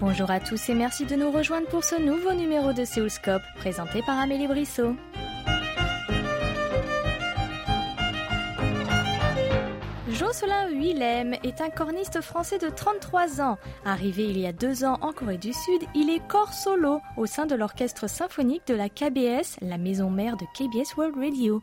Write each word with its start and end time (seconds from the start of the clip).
Bonjour 0.00 0.30
à 0.30 0.40
tous 0.40 0.68
et 0.68 0.74
merci 0.74 1.04
de 1.04 1.16
nous 1.16 1.30
rejoindre 1.30 1.66
pour 1.68 1.84
ce 1.84 2.00
nouveau 2.00 2.32
numéro 2.32 2.72
de 2.72 2.84
Séoulscope 2.84 3.42
présenté 3.56 4.00
par 4.06 4.18
Amélie 4.18 4.46
Brissot. 4.46 4.96
Willem 10.86 11.34
est 11.42 11.60
un 11.60 11.68
corniste 11.68 12.20
français 12.20 12.58
de 12.58 12.68
33 12.68 13.40
ans. 13.40 13.58
Arrivé 13.84 14.22
il 14.26 14.38
y 14.38 14.46
a 14.46 14.52
deux 14.52 14.84
ans 14.84 14.98
en 15.00 15.12
Corée 15.12 15.36
du 15.36 15.52
Sud, 15.52 15.82
il 15.96 16.10
est 16.10 16.24
corps 16.28 16.52
solo 16.52 17.00
au 17.16 17.26
sein 17.26 17.44
de 17.44 17.56
l'orchestre 17.56 18.08
symphonique 18.08 18.68
de 18.68 18.74
la 18.74 18.88
KBS, 18.88 19.56
la 19.62 19.78
maison 19.78 20.10
mère 20.10 20.36
de 20.36 20.44
KBS 20.54 20.96
World 20.96 21.16
Radio. 21.16 21.60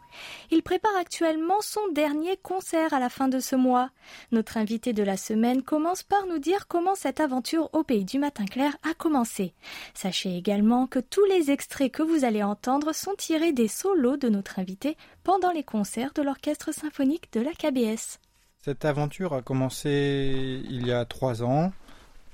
Il 0.51 0.61
prépare 0.61 0.97
actuellement 0.99 1.61
son 1.61 1.79
dernier 1.93 2.35
concert 2.35 2.93
à 2.93 2.99
la 2.99 3.07
fin 3.07 3.29
de 3.29 3.39
ce 3.39 3.55
mois. 3.55 3.91
Notre 4.33 4.57
invité 4.57 4.91
de 4.91 5.03
la 5.03 5.15
semaine 5.15 5.63
commence 5.63 6.03
par 6.03 6.25
nous 6.25 6.39
dire 6.39 6.67
comment 6.67 6.95
cette 6.95 7.21
aventure 7.21 7.69
au 7.71 7.83
pays 7.85 8.03
du 8.03 8.19
matin 8.19 8.43
clair 8.43 8.75
a 8.83 8.93
commencé. 8.93 9.53
Sachez 9.93 10.35
également 10.35 10.85
que 10.85 10.99
tous 10.99 11.23
les 11.27 11.49
extraits 11.49 11.93
que 11.93 12.03
vous 12.03 12.25
allez 12.25 12.43
entendre 12.43 12.93
sont 12.93 13.15
tirés 13.17 13.53
des 13.53 13.69
solos 13.69 14.17
de 14.17 14.27
notre 14.27 14.59
invité 14.59 14.97
pendant 15.23 15.51
les 15.53 15.63
concerts 15.63 16.11
de 16.13 16.23
l'orchestre 16.23 16.73
symphonique 16.73 17.31
de 17.31 17.39
la 17.39 17.53
KBS. 17.53 18.19
Cette 18.65 18.85
aventure 18.85 19.33
a 19.33 19.41
commencé 19.41 20.61
il 20.69 20.87
y 20.87 20.93
a 20.93 21.03
trois 21.03 21.43
ans. 21.43 21.73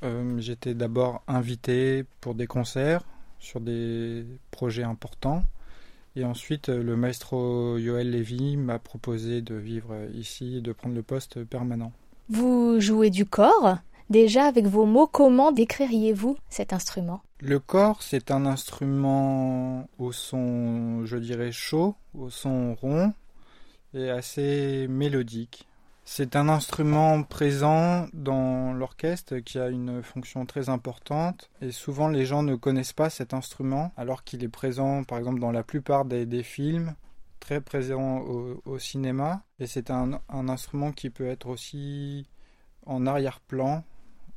Euh, 0.03 0.37
j'étais 0.37 0.75
d'abord 0.75 1.23
invité 1.27 2.05
pour 2.21 2.35
des 2.35 2.45
concerts 2.45 3.01
sur 3.39 3.59
des 3.59 4.27
projets 4.51 4.83
importants. 4.83 5.41
Et 6.15 6.23
ensuite, 6.23 6.69
le 6.69 6.95
maestro 6.95 7.77
Yoel 7.79 8.11
Levy 8.11 8.57
m'a 8.57 8.77
proposé 8.77 9.41
de 9.41 9.55
vivre 9.55 9.95
ici 10.13 10.57
et 10.57 10.61
de 10.61 10.71
prendre 10.71 10.93
le 10.93 11.01
poste 11.01 11.43
permanent. 11.45 11.93
Vous 12.29 12.79
jouez 12.79 13.09
du 13.09 13.25
corps 13.25 13.79
Déjà, 14.11 14.45
avec 14.45 14.67
vos 14.67 14.85
mots, 14.85 15.07
comment 15.07 15.51
décririez-vous 15.51 16.37
cet 16.47 16.73
instrument? 16.73 17.21
Le 17.39 17.57
corps, 17.57 18.03
c'est 18.03 18.29
un 18.29 18.45
instrument 18.45 19.89
au 19.97 20.11
son, 20.11 21.07
je 21.07 21.17
dirais, 21.17 21.51
chaud, 21.51 21.95
au 22.15 22.29
son 22.29 22.75
rond 22.75 23.13
et 23.95 24.11
assez 24.11 24.85
mélodique. 24.87 25.68
C'est 26.11 26.35
un 26.35 26.49
instrument 26.49 27.21
présent 27.21 28.07
dans 28.13 28.73
l'orchestre 28.73 29.37
qui 29.37 29.59
a 29.59 29.69
une 29.69 30.01
fonction 30.01 30.47
très 30.47 30.67
importante 30.67 31.51
et 31.61 31.71
souvent 31.71 32.07
les 32.07 32.25
gens 32.25 32.41
ne 32.41 32.55
connaissent 32.55 32.93
pas 32.93 33.11
cet 33.11 33.35
instrument 33.35 33.93
alors 33.95 34.23
qu'il 34.23 34.43
est 34.43 34.49
présent 34.49 35.03
par 35.03 35.19
exemple 35.19 35.39
dans 35.39 35.51
la 35.51 35.61
plupart 35.61 36.05
des, 36.05 36.41
films, 36.41 36.95
très 37.39 37.61
présent 37.61 38.21
au, 38.21 38.79
cinéma 38.79 39.43
et 39.59 39.67
c'est 39.67 39.91
un, 39.91 40.19
instrument 40.29 40.91
qui 40.91 41.11
peut 41.11 41.27
être 41.27 41.47
aussi 41.47 42.25
en 42.87 43.05
arrière-plan 43.05 43.83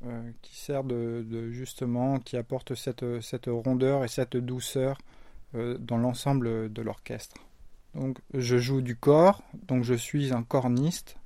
euh, 0.04 0.30
qui 0.42 0.54
sert 0.56 0.84
de, 0.84 1.50
justement, 1.52 2.18
qui 2.18 2.36
apporte 2.36 2.74
cette, 2.74 3.02
rondeur 3.46 4.04
et 4.04 4.08
cette 4.08 4.36
douceur 4.36 4.98
euh, 5.54 5.78
dans 5.78 5.96
l'ensemble 5.96 6.70
de 6.70 6.82
l'orchestre. 6.82 7.36
Donc 7.94 8.18
je 8.34 8.58
joue 8.58 8.82
du 8.82 8.94
corps, 8.94 9.42
donc 9.66 9.84
je 9.84 9.94
suis 9.94 10.34
un 10.34 10.42
corniste 10.42 11.16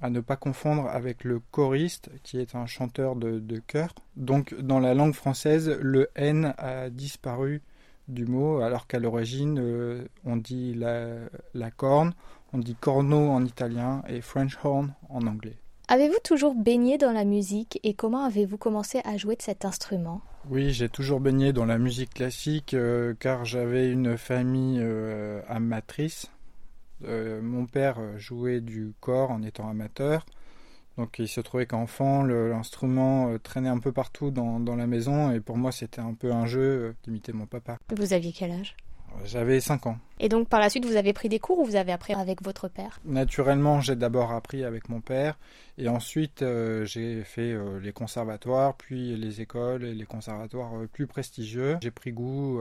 à 0.00 0.10
ne 0.10 0.20
pas 0.20 0.36
confondre 0.36 0.86
avec 0.86 1.24
le 1.24 1.40
choriste, 1.50 2.10
qui 2.22 2.38
est 2.38 2.54
un 2.54 2.66
chanteur 2.66 3.16
de, 3.16 3.38
de 3.38 3.58
chœur. 3.58 3.94
Donc, 4.16 4.54
dans 4.60 4.80
la 4.80 4.94
langue 4.94 5.14
française, 5.14 5.76
le 5.80 6.08
N 6.14 6.54
a 6.58 6.90
disparu 6.90 7.62
du 8.08 8.24
mot, 8.24 8.60
alors 8.60 8.86
qu'à 8.86 8.98
l'origine, 8.98 9.58
euh, 9.60 10.04
on 10.24 10.36
dit 10.36 10.74
la, 10.74 11.16
la, 11.54 11.70
corne, 11.70 12.12
on 12.52 12.58
dit 12.58 12.74
corno 12.74 13.30
en 13.30 13.44
italien 13.44 14.02
et 14.08 14.20
French 14.20 14.58
horn 14.64 14.94
en 15.10 15.26
anglais. 15.26 15.58
Avez-vous 15.88 16.18
toujours 16.22 16.54
baigné 16.54 16.98
dans 16.98 17.12
la 17.12 17.24
musique 17.24 17.80
et 17.82 17.94
comment 17.94 18.24
avez-vous 18.24 18.58
commencé 18.58 19.00
à 19.04 19.16
jouer 19.16 19.36
de 19.36 19.42
cet 19.42 19.64
instrument? 19.64 20.20
Oui, 20.50 20.72
j'ai 20.72 20.88
toujours 20.88 21.20
baigné 21.20 21.52
dans 21.52 21.64
la 21.64 21.78
musique 21.78 22.14
classique 22.14 22.74
euh, 22.74 23.14
car 23.18 23.44
j'avais 23.44 23.90
une 23.90 24.16
famille 24.16 24.80
euh, 24.80 25.40
amatrice 25.48 26.30
mon 27.02 27.66
père 27.66 27.98
euh, 27.98 28.18
jouait 28.18 28.60
du 28.60 28.92
corps 29.00 29.30
en 29.30 29.42
étant 29.42 29.68
amateur. 29.68 30.26
Donc 30.96 31.18
il 31.20 31.28
se 31.28 31.40
trouvait 31.40 31.66
qu'enfant, 31.66 32.24
l'instrument 32.24 33.28
euh, 33.28 33.38
traînait 33.38 33.68
un 33.68 33.78
peu 33.78 33.92
partout 33.92 34.32
dans, 34.32 34.58
la 34.58 34.86
maison 34.86 35.30
et 35.30 35.40
pour 35.40 35.56
moi 35.56 35.70
c'était 35.70 36.00
un 36.00 36.14
peu 36.14 36.32
un 36.32 36.46
jeu 36.46 36.94
d'imiter 37.04 37.32
mon 37.32 37.46
papa. 37.46 37.78
Vous 37.96 38.12
aviez 38.12 38.32
quel 38.32 38.50
âge? 38.50 38.76
J'avais 39.24 39.58
5 39.58 39.86
ans. 39.86 39.98
Et 40.20 40.28
donc 40.28 40.48
par 40.48 40.60
la 40.60 40.68
suite 40.68 40.84
vous 40.84 40.96
avez 40.96 41.12
pris 41.12 41.28
des 41.28 41.38
cours 41.38 41.60
ou 41.60 41.64
vous 41.64 41.76
avez 41.76 41.92
appris 41.92 42.14
avec 42.14 42.42
votre 42.42 42.68
père? 42.68 43.00
Naturellement 43.04 43.80
j'ai 43.80 43.96
d'abord 43.96 44.32
appris 44.32 44.64
avec 44.64 44.88
mon 44.88 45.00
père 45.00 45.38
et 45.78 45.88
ensuite 45.88 46.44
j'ai 46.84 47.22
fait 47.24 47.56
les 47.80 47.92
conservatoires 47.92 48.74
puis 48.74 49.16
les 49.16 49.40
écoles 49.40 49.84
et 49.84 49.94
les 49.94 50.04
conservatoires 50.04 50.72
plus 50.92 51.06
prestigieux. 51.06 51.78
J'ai 51.80 51.90
pris 51.90 52.12
goût 52.12 52.60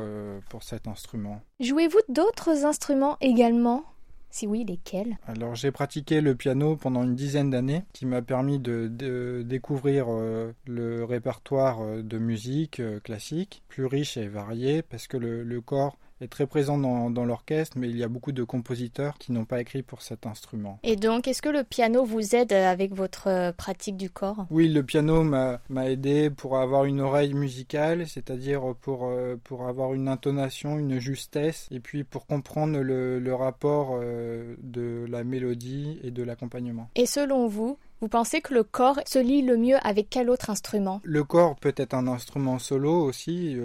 pour 0.49 0.63
cet 0.63 0.87
instrument. 0.87 1.41
Jouez-vous 1.59 1.99
d'autres 2.07 2.65
instruments 2.65 3.17
également? 3.19 3.83
Si 4.29 4.47
oui, 4.47 4.65
lesquels? 4.65 5.17
Alors 5.25 5.55
j'ai 5.55 5.71
pratiqué 5.71 6.21
le 6.21 6.35
piano 6.35 6.75
pendant 6.75 7.03
une 7.03 7.15
dizaine 7.15 7.49
d'années, 7.49 7.83
qui 7.93 8.05
m'a 8.05 8.21
permis 8.21 8.59
de, 8.59 9.43
découvrir 9.43 10.07
euh, 10.09 10.53
le 10.65 11.03
répertoire 11.03 11.81
euh, 11.81 12.01
de 12.01 12.17
musique 12.17 12.79
euh, 12.79 12.99
classique, 12.99 13.63
plus 13.67 13.85
riche 13.85 14.17
et 14.17 14.27
varié, 14.27 14.81
parce 14.81 15.07
que 15.07 15.17
le 15.17 15.61
corps 15.61 15.97
est 16.21 16.27
très 16.27 16.47
présent 16.47 16.77
dans, 16.77 17.25
l'orchestre, 17.25 17.77
mais 17.77 17.89
il 17.89 17.97
y 17.97 18.03
a 18.03 18.07
beaucoup 18.07 18.31
de 18.31 18.43
compositeurs 18.43 19.17
qui 19.17 19.31
n'ont 19.31 19.45
pas 19.45 19.61
écrit 19.61 19.83
pour 19.83 20.01
cet 20.01 20.25
instrument. 20.25 20.79
Et 20.83 20.95
donc, 20.95 21.27
est-ce 21.27 21.41
que 21.41 21.49
le 21.49 21.63
piano 21.63 22.05
vous 22.05 22.35
aide 22.35 22.53
avec 22.53 22.93
votre 22.93 23.27
euh, 23.27 23.51
pratique 23.51 23.97
du 23.97 24.09
corps? 24.09 24.45
Oui, 24.49 24.67
le 24.67 24.83
piano 24.83 25.23
m'a 25.23 25.59
aidé 25.85 26.29
pour 26.29 26.57
avoir 26.57 26.85
une 26.85 27.01
oreille 27.01 27.33
musicale, 27.33 28.07
c'est-à-dire 28.07 28.75
pour, 28.81 29.05
euh, 29.05 29.35
pour 29.43 29.67
avoir 29.67 29.93
une 29.93 30.07
intonation, 30.07 30.77
une 30.77 30.99
justesse, 30.99 31.67
et 31.71 31.79
puis 31.79 32.03
pour 32.03 32.25
comprendre 32.25 32.79
le, 32.79 33.19
le 33.19 33.35
rapport 33.35 33.97
euh, 34.01 34.55
de 34.61 35.05
la 35.09 35.23
mélodie 35.23 35.99
et 36.03 36.11
de 36.11 36.23
l'accompagnement. 36.23 36.89
Et 36.95 37.05
selon 37.05 37.47
vous, 37.47 37.77
vous 38.01 38.07
pensez 38.07 38.41
que 38.41 38.53
le 38.53 38.63
corps 38.63 38.99
se 39.05 39.19
lie 39.19 39.41
le 39.41 39.57
mieux 39.57 39.77
avec 39.81 40.09
quel 40.09 40.29
autre 40.29 40.49
instrument? 40.49 41.01
Le 41.03 41.23
corps 41.23 41.55
peut 41.55 41.73
être 41.77 41.93
un 41.93 42.07
instrument 42.07 42.59
solo 42.59 43.01
aussi. 43.03 43.57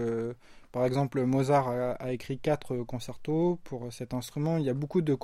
Par 0.72 0.86
exemple, 0.86 1.22
Mozart 1.24 1.68
a, 1.68 2.12
écrit 2.12 2.38
quatre 2.38 2.78
concertos 2.78 3.60
pour 3.62 3.92
cet 3.92 4.14
instrument. 4.14 4.56
Il 4.56 4.64
y 4.64 4.70
a 4.70 4.74
beaucoup 4.74 5.02
de, 5.02 5.14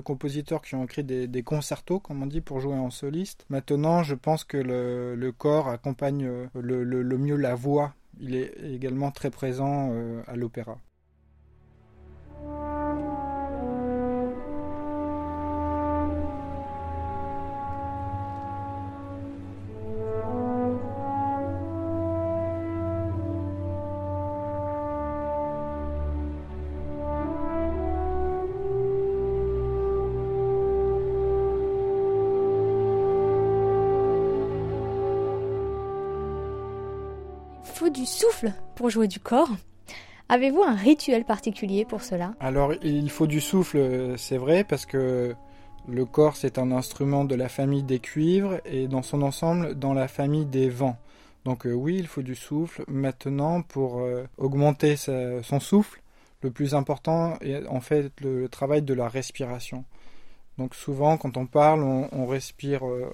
compositeurs 0.00 0.62
qui 0.62 0.74
ont 0.74 0.84
écrit 0.84 1.04
des, 1.04 1.42
concertos, 1.42 2.00
comme 2.00 2.22
on 2.22 2.26
dit, 2.26 2.40
pour 2.40 2.60
jouer 2.60 2.74
en 2.74 2.90
soliste. 2.90 3.44
Maintenant, 3.50 4.02
je 4.02 4.14
pense 4.14 4.44
que 4.44 4.56
le, 4.56 5.32
corps 5.32 5.68
accompagne 5.68 6.48
le, 6.54 7.18
mieux 7.18 7.36
la 7.36 7.54
voix. 7.54 7.94
Il 8.18 8.34
est 8.34 8.54
également 8.72 9.10
très 9.10 9.30
présent 9.30 9.90
euh, 9.92 10.22
à 10.26 10.36
l'opéra. 10.36 10.78
Du 37.90 38.06
souffle 38.06 38.52
pour 38.76 38.90
jouer 38.90 39.08
du 39.08 39.20
corps. 39.20 39.50
Avez-vous 40.28 40.62
un 40.62 40.74
rituel 40.74 41.24
particulier 41.24 41.84
pour 41.84 42.02
cela? 42.02 42.34
Alors, 42.40 42.72
il 42.82 43.10
faut 43.10 43.26
du 43.26 43.40
souffle, 43.40 44.14
c'est 44.16 44.38
vrai, 44.38 44.64
parce 44.64 44.86
que 44.86 45.34
le 45.86 46.04
corps, 46.06 46.36
c'est 46.36 46.58
un 46.58 46.72
instrument 46.72 47.24
de 47.24 47.34
la 47.34 47.48
famille 47.48 47.82
des 47.82 47.98
cuivres 47.98 48.58
et 48.64 48.88
dans 48.88 49.02
son 49.02 49.22
ensemble, 49.22 49.74
dans 49.74 49.92
la 49.92 50.08
famille 50.08 50.46
des 50.46 50.68
vents. 50.68 50.96
Donc 51.44 51.66
euh, 51.66 51.72
oui, 51.72 51.96
il 51.98 52.06
faut 52.06 52.22
du 52.22 52.34
souffle. 52.34 52.84
Maintenant, 52.88 53.62
pour 53.62 54.00
euh, 54.00 54.26
augmenter 54.38 54.96
son 54.96 55.60
souffle, 55.60 56.00
le 56.42 56.50
plus 56.50 56.74
important 56.74 57.38
est 57.40 57.66
en 57.66 57.80
fait 57.80 58.12
le, 58.20 58.48
travail 58.48 58.82
de 58.82 58.94
la 58.94 59.08
respiration. 59.08 59.84
Donc 60.56 60.74
souvent, 60.74 61.16
quand 61.16 61.36
on 61.36 61.46
parle, 61.46 61.82
on, 61.82 62.26
respire 62.26 62.86
euh, 62.86 63.12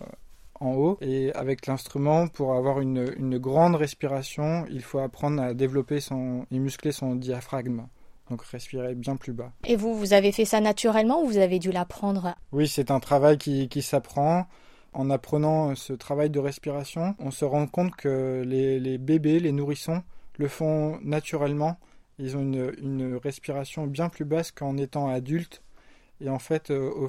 en 0.61 0.75
haut. 0.75 0.99
Et 1.01 1.33
avec 1.33 1.67
l'instrument, 1.67 2.29
pour 2.29 2.55
avoir 2.55 2.81
une, 2.81 3.13
une, 3.19 3.39
grande 3.39 3.75
respiration, 3.75 4.65
il 4.71 4.83
faut 4.83 4.99
apprendre 4.99 5.43
à 5.43 5.55
développer 5.55 6.01
son, 6.01 6.47
et 6.51 6.59
muscler 6.59 6.93
son 6.93 7.17
diaphragme. 7.17 7.87
Donc 8.29 8.43
respirer 8.43 8.95
bien 8.95 9.17
plus 9.17 9.33
bas. 9.33 9.51
Et 9.65 9.75
vous, 9.75 9.95
vous 9.95 10.13
avez 10.13 10.31
fait 10.31 10.45
ça 10.45 10.61
naturellement 10.61 11.23
ou 11.23 11.27
vous 11.27 11.39
avez 11.39 11.59
dû 11.59 11.73
l'apprendre? 11.73 12.37
Oui, 12.53 12.69
c'est 12.69 12.91
un 12.93 13.01
travail 13.01 13.39
qui, 13.39 13.69
qui 13.69 13.83
s'apprend. 13.83 14.47
En 14.93 15.09
apprenant 15.11 15.75
ce 15.75 15.93
travail 15.93 16.31
de 16.31 16.39
respiration, 16.39 17.15
on 17.19 17.31
se 17.31 17.45
rend 17.45 17.67
compte 17.67 17.95
que 17.97 18.43
les, 18.47 18.81
les 18.81 18.99
bébés, 18.99 19.41
les 19.41 19.53
nourrissons, 19.53 20.03
le 20.37 20.49
font 20.49 20.99
naturellement. 21.03 21.79
Ils 22.19 22.37
ont 22.37 22.43
une, 22.43 22.73
une 22.83 23.17
respiration 23.17 23.87
bien 23.87 24.09
plus 24.09 24.25
basse 24.25 24.51
qu'en 24.51 24.77
étant 24.77 25.09
adultes 25.09 25.63
Et 26.21 26.29
en 26.29 26.39
fait, 26.39 26.71
au, 26.71 27.09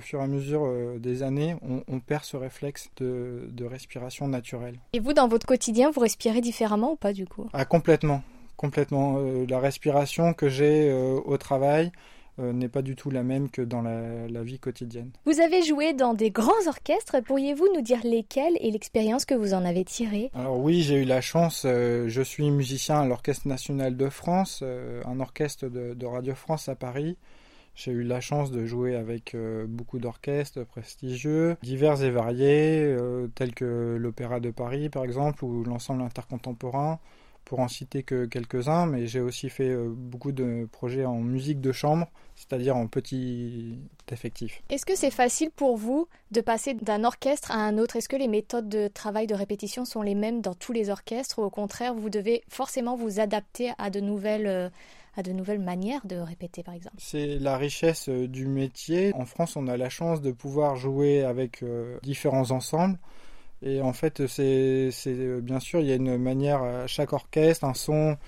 fur 0.00 0.20
et 0.20 0.22
à 0.22 0.26
mesure 0.26 0.98
des 0.98 1.22
années, 1.22 1.56
on, 1.88 2.00
perd 2.00 2.24
ce 2.24 2.36
réflexe 2.36 2.90
de, 2.98 3.48
de, 3.50 3.64
respiration 3.64 4.28
naturelle. 4.28 4.78
Et 4.92 5.00
vous, 5.00 5.12
dans 5.12 5.26
votre 5.26 5.46
quotidien, 5.46 5.90
vous 5.90 6.00
respirez 6.00 6.40
différemment 6.40 6.92
ou 6.92 6.96
pas 6.96 7.12
du 7.12 7.26
coup? 7.26 7.48
Ah, 7.52 7.64
complètement. 7.64 8.22
Complètement. 8.56 9.18
la 9.48 9.58
respiration 9.58 10.32
que 10.32 10.48
j'ai 10.48 10.92
au 10.92 11.36
travail, 11.38 11.90
euh, 12.38 12.52
n'est 12.52 12.68
pas 12.68 12.82
du 12.82 12.96
tout 12.96 13.10
la 13.10 13.22
même 13.22 13.48
que 13.48 13.62
dans 13.62 13.80
la, 13.80 14.42
vie 14.42 14.58
quotidienne. 14.58 15.10
Vous 15.24 15.40
avez 15.40 15.62
joué 15.62 15.94
dans 15.94 16.12
des 16.12 16.30
grands 16.30 16.66
orchestres, 16.66 17.16
pourriez-vous 17.24 17.66
nous 17.74 17.80
dire 17.80 18.00
lesquels 18.04 18.58
et 18.60 18.70
l'expérience 18.70 19.24
que 19.24 19.34
vous 19.34 19.54
en 19.54 19.64
avez 19.64 19.86
tirée? 19.86 20.30
Alors 20.34 20.58
oui, 20.58 20.82
j'ai 20.82 20.96
eu 20.96 21.04
la 21.04 21.22
chance, 21.22 21.62
euh, 21.64 22.08
je 22.08 22.20
suis 22.20 22.50
musicien 22.50 23.00
à 23.00 23.06
l'Orchestre 23.06 23.48
national 23.48 23.96
de 23.96 24.10
France, 24.10 24.60
euh, 24.62 25.02
un 25.06 25.18
orchestre 25.20 25.68
de, 25.68 26.06
Radio 26.06 26.34
France 26.34 26.68
à 26.68 26.74
Paris. 26.74 27.16
J'ai 27.76 27.92
eu 27.92 28.02
la 28.02 28.20
chance 28.20 28.50
de 28.50 28.64
jouer 28.64 28.96
avec 28.96 29.36
beaucoup 29.68 29.98
d'orchestres 29.98 30.64
prestigieux, 30.64 31.56
divers 31.62 32.02
et 32.02 32.10
variés, 32.10 32.96
tels 33.34 33.54
que 33.54 33.96
l'Opéra 34.00 34.40
de 34.40 34.50
Paris 34.50 34.88
par 34.88 35.04
exemple, 35.04 35.44
ou 35.44 35.62
l'ensemble 35.62 36.02
intercontemporain 36.02 36.98
pour 37.46 37.60
en 37.60 37.68
citer 37.68 38.02
que 38.02 38.26
quelques-uns, 38.26 38.86
mais 38.86 39.06
j'ai 39.06 39.20
aussi 39.20 39.48
fait 39.48 39.70
euh, 39.70 39.88
beaucoup 39.88 40.32
de 40.32 40.68
projets 40.70 41.06
en 41.06 41.20
musique 41.20 41.60
de 41.60 41.72
chambre, 41.72 42.08
c'est-à-dire 42.34 42.76
en 42.76 42.88
petit 42.88 43.78
effectif. 44.10 44.62
Est-ce 44.68 44.84
que 44.84 44.96
c'est 44.96 45.12
facile 45.12 45.50
pour 45.54 45.76
vous 45.76 46.08
de 46.32 46.40
passer 46.40 46.74
d'un 46.74 47.04
orchestre 47.04 47.52
à 47.52 47.54
un 47.54 47.78
autre? 47.78 47.96
Est-ce 47.96 48.08
que 48.08 48.16
les 48.16 48.28
méthodes 48.28 48.68
de 48.68 48.88
travail, 48.88 49.28
de 49.28 49.34
répétition 49.34 49.84
sont 49.84 50.02
les 50.02 50.16
mêmes 50.16 50.40
dans 50.42 50.54
tous 50.54 50.72
les 50.72 50.90
orchestres 50.90 51.38
ou 51.38 51.42
au 51.44 51.50
contraire, 51.50 51.94
vous 51.94 52.10
devez 52.10 52.42
forcément 52.48 52.96
vous 52.96 53.20
adapter 53.20 53.72
à 53.78 53.90
de 53.90 54.00
nouvelles 54.00 54.48
euh, 54.48 54.68
à 55.16 55.22
de 55.22 55.32
nouvelles 55.32 55.60
manières 55.60 56.06
de 56.06 56.16
répéter, 56.16 56.62
par 56.62 56.74
exemple. 56.74 56.96
C'est 56.98 57.38
la 57.38 57.56
richesse 57.56 58.08
euh, 58.08 58.28
du 58.28 58.46
métier. 58.46 59.12
En 59.14 59.24
France, 59.24 59.56
on 59.56 59.66
a 59.66 59.76
la 59.76 59.88
chance 59.88 60.20
de 60.20 60.30
pouvoir 60.30 60.76
jouer 60.76 61.24
avec 61.24 61.64
différents 62.02 62.50
ensembles. 62.50 62.98
Et 63.62 63.80
en 63.80 63.92
fait, 63.92 64.26
c'est 64.26 64.90
bien 65.42 65.60
sûr, 65.60 65.80
il 65.80 65.86
y 65.86 65.92
a 65.92 65.96
une 65.96 66.18
manière 66.18 66.62
à 66.62 66.86
chaque 66.86 67.12
orchestre, 67.14 67.64
un 67.64 67.72
son 67.72 68.18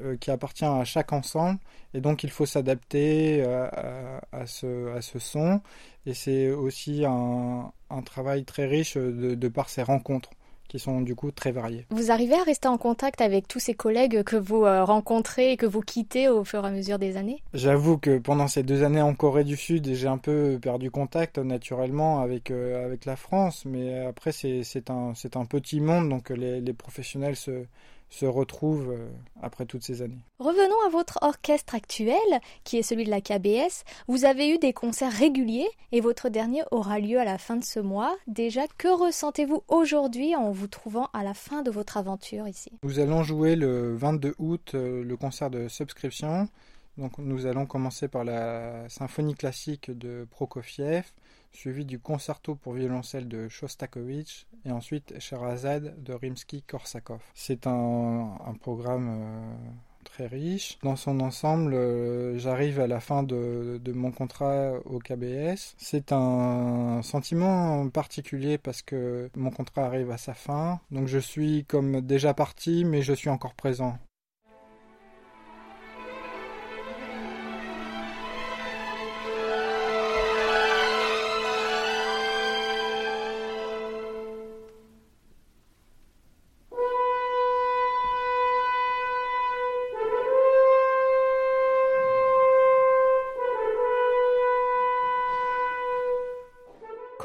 euh, 0.00 0.16
qui 0.16 0.30
appartient 0.30 0.64
à 0.64 0.84
chaque 0.84 1.12
ensemble. 1.12 1.58
Et 1.94 2.00
donc, 2.00 2.22
il 2.22 2.30
faut 2.30 2.46
s'adapter 2.46 3.42
à, 3.42 4.46
ce, 4.46 5.00
son. 5.18 5.60
Et 6.06 6.14
c'est 6.14 6.50
aussi 6.50 7.04
un, 7.04 7.72
travail 8.04 8.44
très 8.44 8.66
riche 8.66 8.96
de 8.96 9.48
par 9.48 9.68
ces 9.68 9.82
rencontres 9.82 10.30
qui 10.68 10.78
sont 10.78 11.00
du 11.00 11.14
coup 11.14 11.30
très 11.30 11.52
variés. 11.52 11.86
Vous 11.90 12.10
arrivez 12.10 12.34
à 12.34 12.42
rester 12.42 12.68
en 12.68 12.78
contact 12.78 13.20
avec 13.20 13.48
tous 13.48 13.60
ces 13.60 13.74
collègues 13.74 14.22
que 14.22 14.36
vous 14.36 14.64
euh, 14.64 14.84
rencontrez 14.84 15.52
et 15.52 15.56
que 15.56 15.66
vous 15.66 15.80
quittez 15.80 16.28
au 16.28 16.44
fur 16.44 16.64
et 16.64 16.68
à 16.68 16.70
mesure 16.70 16.98
des 16.98 17.16
années? 17.16 17.42
J'avoue 17.54 17.98
que 17.98 18.18
pendant 18.18 18.48
ces 18.48 18.62
deux 18.62 18.82
années 18.82 19.02
en 19.02 19.14
Corée 19.14 19.44
du 19.44 19.56
Sud, 19.56 19.92
j'ai 19.94 20.08
un 20.08 20.18
peu 20.18 20.58
perdu 20.60 20.90
contact 20.90 21.38
naturellement 21.38 22.20
avec, 22.20 22.50
euh, 22.50 22.84
avec 22.84 23.04
la 23.04 23.16
France, 23.16 23.64
mais 23.64 24.04
après 24.04 24.32
c'est 24.32 24.90
un, 24.90 25.12
un 25.34 25.44
petit 25.44 25.80
monde, 25.80 26.08
donc 26.08 26.30
les, 26.30 26.60
les 26.60 26.72
professionnels 26.72 27.36
se, 27.36 27.64
se 28.08 28.26
retrouve 28.26 28.90
euh, 28.90 29.08
après 29.42 29.66
toutes 29.66 29.82
ces 29.82 30.02
années. 30.02 30.24
Revenons 30.38 30.86
à 30.86 30.90
votre 30.90 31.18
orchestre 31.22 31.74
actuel, 31.74 32.16
qui 32.64 32.78
est 32.78 32.82
celui 32.82 33.04
de 33.04 33.10
la 33.10 33.20
KBS. 33.20 33.84
Vous 34.08 34.24
avez 34.24 34.48
eu 34.48 34.58
des 34.58 34.72
concerts 34.72 35.12
réguliers 35.12 35.68
et 35.92 36.00
votre 36.00 36.28
dernier 36.28 36.62
aura 36.70 36.98
lieu 36.98 37.18
à 37.18 37.24
la 37.24 37.38
fin 37.38 37.56
de 37.56 37.64
ce 37.64 37.80
mois. 37.80 38.16
Déjà, 38.26 38.62
que 38.78 38.88
ressentez-vous 38.88 39.62
aujourd'hui 39.68 40.36
en 40.36 40.50
vous 40.50 40.68
trouvant 40.68 41.08
à 41.12 41.24
la 41.24 41.34
fin 41.34 41.62
de 41.62 41.70
votre 41.70 41.96
aventure 41.96 42.48
ici? 42.48 42.70
Nous 42.82 42.98
allons 43.00 43.22
jouer 43.22 43.56
le 43.56 43.94
22 43.94 44.34
août 44.38 44.72
euh, 44.74 45.02
le 45.02 45.16
concert 45.16 45.50
de 45.50 45.68
subscription. 45.68 46.48
Donc 46.98 47.18
nous 47.18 47.46
allons 47.46 47.66
commencer 47.66 48.08
par 48.08 48.24
la 48.24 48.88
symphonie 48.88 49.34
classique 49.34 49.90
de 49.90 50.26
Prokofiev, 50.30 51.04
suivi 51.52 51.84
du 51.84 51.98
concerto 51.98 52.54
pour 52.54 52.72
violoncelle 52.72 53.28
de 53.28 53.48
Shostakovich 53.48 54.46
et 54.64 54.72
ensuite 54.72 55.18
Sherazade 55.18 56.02
de 56.02 56.14
Rimsky-Korsakov. 56.14 57.20
C'est 57.34 57.66
un, 57.66 58.36
programme 58.60 59.08
euh, 59.08 59.56
très 60.04 60.26
riche. 60.26 60.78
Dans 60.82 60.96
son 60.96 61.20
ensemble, 61.20 61.74
euh, 61.74 62.38
j'arrive 62.38 62.80
à 62.80 62.86
la 62.86 63.00
fin 63.00 63.22
de, 63.22 63.80
mon 63.92 64.10
contrat 64.10 64.72
au 64.86 64.98
KBS. 64.98 65.74
C'est 65.76 66.12
un 66.12 67.00
sentiment 67.02 67.88
particulier 67.90 68.56
parce 68.56 68.80
que 68.80 69.28
mon 69.36 69.50
contrat 69.50 69.84
arrive 69.84 70.10
à 70.10 70.18
sa 70.18 70.32
fin. 70.32 70.80
Donc 70.90 71.08
je 71.08 71.18
suis 71.18 71.64
comme 71.66 72.00
déjà 72.00 72.32
parti, 72.32 72.84
mais 72.86 73.02
je 73.02 73.12
suis 73.12 73.30
encore 73.30 73.54
présent. 73.54 73.98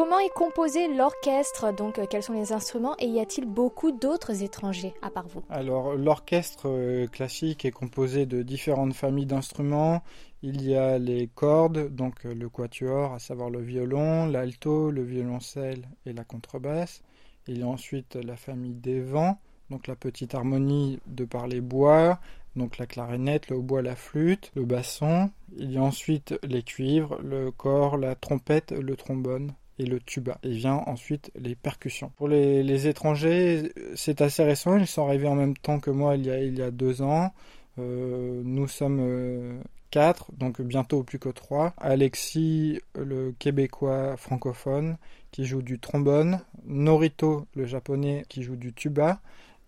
Comment 0.02 0.18
est 0.18 0.34
composé 0.34 0.88
l'orchestre? 0.88 1.72
Donc, 1.76 2.00
euh, 2.00 2.08
quels 2.10 2.24
sont 2.24 2.34
les 2.34 2.54
instruments? 2.54 2.96
Et 2.98 3.06
y 3.06 3.20
a-t-il 3.20 3.46
beaucoup 3.46 3.92
d'autres 3.92 4.42
étrangers 4.42 4.96
à 5.04 5.12
part 5.12 5.28
vous? 5.28 5.44
Alors, 5.48 5.94
l'orchestre 5.94 6.70
euh, 6.70 7.06
classique 7.06 7.66
est 7.66 7.72
composé 7.72 8.26
de 8.26 8.42
différentes 8.42 8.96
familles 8.96 9.28
d'instruments. 9.28 10.02
Il 10.42 10.68
y 10.68 10.76
a 10.76 10.98
les 10.98 11.28
cordes, 11.28 11.94
donc 11.94 12.26
euh, 12.26 12.34
le 12.34 12.50
quatuor, 12.50 13.14
à 13.14 13.20
savoir 13.20 13.52
le 13.52 13.62
violon, 13.62 14.26
l'alto, 14.26 14.90
le 14.90 15.04
violoncelle 15.04 15.88
et 16.08 16.14
la 16.14 16.24
contrebasse. 16.24 17.04
Il 17.46 17.60
y 17.60 17.62
a 17.62 17.68
ensuite 17.68 18.16
la 18.16 18.38
famille 18.38 18.74
des 18.74 19.02
vents, 19.02 19.38
donc 19.70 19.86
la 19.86 19.96
petite 19.96 20.34
harmonie 20.34 21.00
de 21.06 21.26
par 21.26 21.46
les 21.46 21.62
bois, 21.62 22.20
donc 22.56 22.80
la 22.80 22.88
clarinette, 22.88 23.50
le 23.50 23.58
hautbois, 23.58 23.84
la 23.84 23.96
flûte, 23.96 24.52
le 24.56 24.66
basson. 24.66 25.30
Il 25.56 25.72
y 25.72 25.78
a 25.78 25.84
ensuite 25.84 26.34
les 26.42 26.64
cuivres, 26.64 27.20
le 27.22 27.52
corps, 27.52 27.98
la 27.98 28.16
trompette, 28.16 28.72
le 28.72 28.96
trombone 28.96 29.54
et 29.82 29.86
le 29.86 30.00
tuba. 30.00 30.38
Et 30.44 30.52
vient 30.52 30.84
ensuite 30.86 31.32
les 31.36 31.56
percussions. 31.56 32.12
Pour 32.18 32.28
les, 32.28 32.88
étrangers, 32.88 33.72
c'est 33.96 34.22
assez 34.22 34.44
récent. 34.44 34.78
Ils 34.78 34.88
sont 34.88 35.06
arrivés 35.06 35.28
en 35.28 35.36
même 35.36 35.58
temps 35.58 35.80
que 35.80 35.90
moi 35.90 36.16
il 36.16 36.26
y 36.26 36.62
a, 36.62 36.72
deux 36.72 37.02
ans. 37.02 37.34
Euh, 37.80 38.42
nous 38.44 38.68
sommes 38.68 39.00
euh, 39.02 39.60
quatre, 39.90 40.32
donc 40.34 40.62
bientôt 40.62 41.04
plus 41.04 41.20
que 41.20 41.30
trois. 41.30 41.74
Alexis, 41.78 42.80
le 42.96 43.34
québécois 43.40 44.18
francophone, 44.18 44.98
qui 45.32 45.46
joue 45.46 45.62
du 45.62 45.80
trombone. 45.80 46.42
Norito, 46.66 47.48
le 47.56 47.66
japonais, 47.66 48.26
qui 48.30 48.44
joue 48.44 48.56
du 48.56 48.74
tuba 48.74 49.20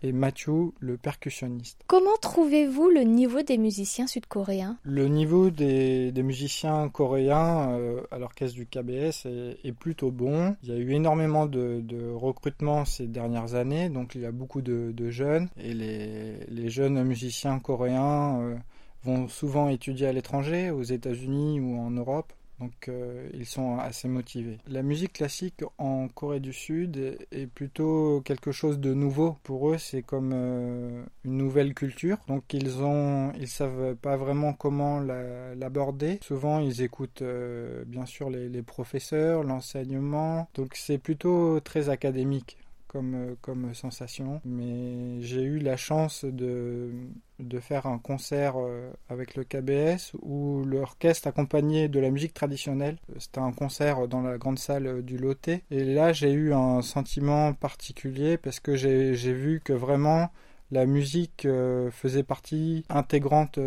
et 0.04 0.12
Matthew, 0.12 0.74
le 0.80 0.98
percussionniste. 0.98 1.82
Comment 1.88 2.18
trouvez-vous 2.22 2.90
le 2.90 3.02
niveau 3.02 3.42
des 3.42 3.58
musiciens 3.58 4.06
sud-coréens? 4.06 4.78
Le 4.84 5.08
niveau 5.08 5.50
des, 5.50 6.12
musiciens 6.18 6.90
coréens 6.90 7.72
euh, 7.72 8.02
à 8.12 8.20
l'orchestre 8.20 8.56
du 8.56 8.66
KBS 8.68 9.26
est, 9.26 9.72
plutôt 9.72 10.12
bon. 10.12 10.56
Il 10.64 10.70
y 10.70 10.72
a 10.74 10.78
eu 10.78 10.92
énormément 10.92 11.46
de, 11.46 11.82
de 11.82 12.12
recrutements 12.12 12.86
ces 12.86 13.08
dernières 13.08 13.56
années, 13.56 13.90
donc 13.90 14.16
il 14.16 14.22
y 14.22 14.26
a 14.26 14.32
beaucoup 14.32 14.62
de, 14.62 14.94
jeunes. 15.10 15.48
Et 15.58 15.74
les, 15.74 16.70
jeunes 16.70 17.04
musiciens 17.04 17.60
coréens 17.60 18.40
euh, 18.42 18.56
vont 19.04 19.28
souvent 19.28 19.70
étudier 19.70 20.08
à 20.08 20.14
l'étranger, 20.14 20.70
aux 20.72 20.84
États-Unis 20.84 21.60
ou 21.60 21.78
en 21.78 21.92
Europe 21.92 22.34
donc 22.64 22.88
euh, 22.88 23.30
ils 23.34 23.46
sont 23.46 23.78
assez 23.78 24.08
motivés. 24.08 24.58
La 24.68 24.84
musique 24.84 25.14
classique 25.14 25.64
en 25.78 26.08
Corée 26.08 26.40
du 26.40 26.54
Sud 26.54 27.18
est 27.32 27.48
plutôt 27.48 28.22
quelque 28.24 28.52
chose 28.52 28.80
de 28.80 28.94
nouveau. 28.94 29.36
Pour 29.44 29.70
eux, 29.70 29.78
c'est 29.78 30.02
comme 30.02 30.32
euh, 30.34 31.04
une 31.26 31.38
nouvelle 31.38 31.74
culture. 31.74 32.18
Donc 32.28 32.54
ils 32.54 32.82
ont, 32.82 33.34
ils 33.34 33.50
savent 33.50 33.96
pas 33.96 34.16
vraiment 34.16 34.54
comment 34.54 35.02
l'aborder. 35.02 36.20
Souvent, 36.22 36.60
ils 36.60 36.82
écoutent 36.82 37.22
euh, 37.22 37.84
bien 37.86 38.06
sûr 38.06 38.30
les 38.30 38.62
professeurs, 38.62 39.44
l'enseignement. 39.44 40.48
Donc 40.56 40.76
c'est 40.76 40.98
plutôt 40.98 41.60
très 41.60 41.90
académique 41.90 42.58
comme, 42.94 43.16
euh, 43.16 43.36
comme 43.42 43.74
sensation. 43.74 44.40
Mais 44.46 45.22
j'ai 45.22 45.42
eu 45.42 45.60
la 45.60 45.76
chance 45.76 46.24
de, 46.24 46.92
de 47.40 47.60
faire 47.60 47.88
un 47.88 47.98
concert 47.98 48.54
euh, 48.58 48.92
avec 49.10 49.36
le 49.36 49.44
KBS 49.44 50.14
où 50.22 50.64
l'orchestre 50.64 51.28
accompagnait 51.28 51.90
de 51.90 52.00
la 52.00 52.12
musique 52.12 52.34
traditionnelle. 52.34 52.98
C'était 53.18 53.40
un 53.40 53.52
concert 53.52 54.08
dans 54.08 54.22
la 54.22 54.38
grande 54.38 54.60
salle 54.60 55.02
du 55.02 55.18
Loté. 55.18 55.64
Et 55.72 55.84
là, 55.84 56.14
j'ai 56.14 56.32
eu 56.32 56.54
un 56.54 56.82
sentiment 56.82 57.54
particulier 57.54 58.38
parce 58.38 58.60
que 58.60 58.76
j'ai 58.76 59.14
vu 59.14 59.62
que 59.64 59.74
vraiment 59.74 60.30
la 60.72 60.86
musique 60.86 61.46
euh, 61.46 61.92
faisait 61.92 62.24
partie 62.24 62.86
intégrante 62.90 63.60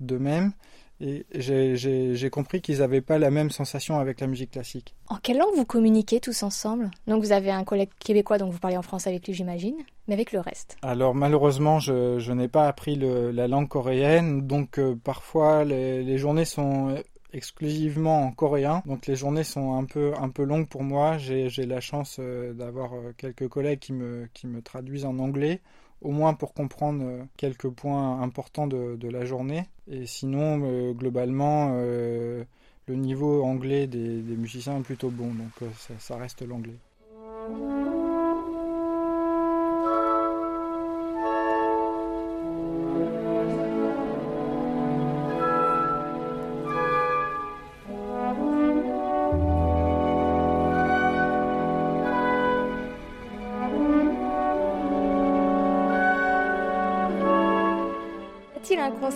d'eux-mêmes 0.00 0.52
et 1.00 1.24
j'ai 1.32 2.30
compris 2.30 2.60
qu'ils 2.60 2.78
n'avaient 2.78 3.00
pas 3.00 3.18
la 3.18 3.30
même 3.30 3.50
sensation 3.50 3.98
avec 3.98 4.20
la 4.20 4.26
musique 4.26 4.52
classique. 4.52 4.94
En 5.08 5.16
quelle 5.16 5.38
langue 5.38 5.54
vous 5.56 5.64
communiquez 5.64 6.20
tous 6.20 6.42
ensemble? 6.42 6.90
Donc 7.06 7.22
vous 7.22 7.32
avez 7.32 7.50
un 7.50 7.64
collègue 7.64 7.90
québécois, 7.98 8.38
donc 8.38 8.52
vous 8.52 8.58
parlez 8.58 8.76
en 8.76 8.82
français 8.82 9.10
avec 9.10 9.26
lui, 9.26 9.34
j'imagine, 9.34 9.76
mais 10.06 10.14
avec 10.14 10.32
le 10.32 10.40
reste. 10.40 10.76
Alors 10.82 11.14
malheureusement, 11.14 11.80
je, 11.80 12.32
n'ai 12.32 12.48
pas 12.48 12.68
appris 12.68 12.96
la 12.96 13.48
langue 13.48 13.68
coréenne, 13.68 14.46
donc 14.46 14.78
euh, 14.78 14.94
parfois 15.02 15.64
les, 15.64 16.18
journées 16.18 16.44
sont 16.44 16.96
exclusivement 17.32 18.22
en 18.22 18.30
coréen, 18.30 18.82
donc 18.86 19.06
les 19.06 19.16
journées 19.16 19.42
sont 19.42 19.74
un 19.76 19.84
peu, 19.84 20.12
un 20.20 20.28
peu 20.28 20.44
longues 20.44 20.68
pour 20.68 20.84
moi. 20.84 21.18
J'ai 21.18 21.66
la 21.66 21.80
chance 21.80 22.20
d'avoir 22.20 22.92
quelques 23.16 23.48
collègues 23.48 23.80
qui 23.80 23.92
me, 23.92 24.28
qui 24.32 24.46
me 24.46 24.62
traduisent 24.62 25.04
en 25.04 25.18
anglais 25.18 25.60
au 26.04 26.10
moins 26.10 26.34
pour 26.34 26.54
comprendre 26.54 27.26
quelques 27.36 27.68
points 27.68 28.20
importants 28.20 28.66
de, 28.66 29.08
la 29.08 29.24
journée. 29.24 29.64
Et 29.90 30.06
sinon, 30.06 30.92
globalement, 30.92 31.70
le 31.74 32.46
niveau 32.94 33.42
anglais 33.42 33.86
des, 33.86 34.36
musiciens 34.36 34.78
est 34.78 34.82
plutôt 34.82 35.10
bon, 35.10 35.32
donc 35.34 35.70
ça 35.98 36.16
reste 36.16 36.42
l'anglais. 36.42 36.78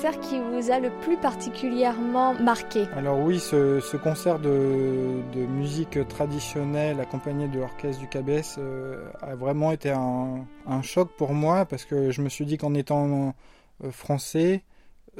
Concert 0.00 0.20
qui 0.20 0.38
vous 0.38 0.70
a 0.70 0.78
le 0.78 0.90
plus 1.00 1.16
particulièrement 1.16 2.32
marqué 2.34 2.86
Alors 2.96 3.18
oui, 3.18 3.40
ce, 3.40 3.96
concert 3.96 4.38
de, 4.38 5.20
musique 5.34 6.06
traditionnelle 6.06 7.00
accompagné 7.00 7.48
de 7.48 7.58
l'orchestre 7.58 8.00
du 8.00 8.06
KBS 8.06 8.58
euh, 8.58 9.08
a 9.20 9.34
vraiment 9.34 9.72
été 9.72 9.90
un, 9.90 10.46
choc 10.82 11.10
pour 11.16 11.32
moi 11.32 11.64
parce 11.64 11.84
que 11.84 12.12
je 12.12 12.22
me 12.22 12.28
suis 12.28 12.46
dit 12.46 12.58
qu'en 12.58 12.74
étant 12.74 13.34
euh, 13.82 13.90
français, 13.90 14.62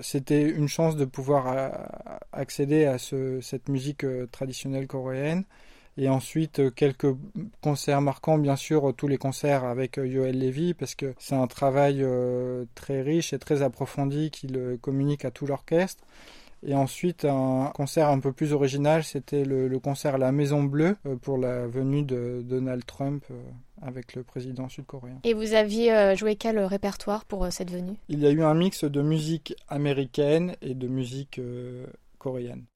c'était 0.00 0.48
une 0.48 0.68
chance 0.68 0.94
de 0.94 1.04
pouvoir 1.04 1.48
euh, 1.48 1.70
accéder 2.32 2.84
à 2.84 2.98
cette 2.98 3.68
musique 3.68 4.06
traditionnelle 4.30 4.86
coréenne 4.86 5.42
et 5.98 6.08
ensuite, 6.08 6.60
euh, 6.60 6.70
quelques 6.70 7.12
concerts 7.60 8.00
marquants, 8.00 8.38
bien 8.38 8.54
sûr, 8.54 8.94
tous 8.96 9.08
les 9.08 9.18
concerts 9.18 9.64
avec 9.64 9.98
euh, 9.98 10.06
Yoel 10.06 10.38
Levy, 10.38 10.72
parce 10.72 10.94
que 10.94 11.12
c'est 11.18 11.34
un 11.34 11.48
travail 11.48 11.98
euh, 12.02 12.64
très 12.76 13.02
riche 13.02 13.32
et 13.32 13.38
très 13.38 13.62
approfondi 13.62 14.30
qu'il 14.30 14.78
communique 14.80 15.24
à 15.24 15.32
tout 15.32 15.44
l'orchestre. 15.44 16.04
Et 16.64 16.74
ensuite, 16.74 17.24
un 17.24 17.70
concert 17.74 18.08
un 18.08 18.20
peu 18.20 18.32
plus 18.32 18.52
original, 18.52 19.02
c'était 19.02 19.44
le, 19.44 19.76
concert 19.78 20.18
La 20.18 20.32
Maison 20.32 20.62
Bleue 20.64 20.96
pour 21.22 21.38
la 21.38 21.68
venue 21.68 22.02
de 22.02 22.42
Donald 22.44 22.84
Trump 22.84 23.24
avec 23.80 24.16
le 24.16 24.24
président 24.24 24.68
sud-coréen. 24.68 25.20
Et 25.22 25.34
vous 25.34 25.52
aviez 25.52 26.16
joué 26.16 26.34
quel 26.34 26.58
répertoire 26.58 27.24
pour 27.26 27.46
cette 27.52 27.70
venue? 27.70 27.94
Il 28.08 28.18
y 28.18 28.26
a 28.26 28.30
eu 28.30 28.42
un 28.42 28.54
mix 28.54 28.82
de 28.82 29.02
musique 29.02 29.54
américaine 29.68 30.56
et 30.60 30.74
de 30.74 30.88
musique 30.88 31.40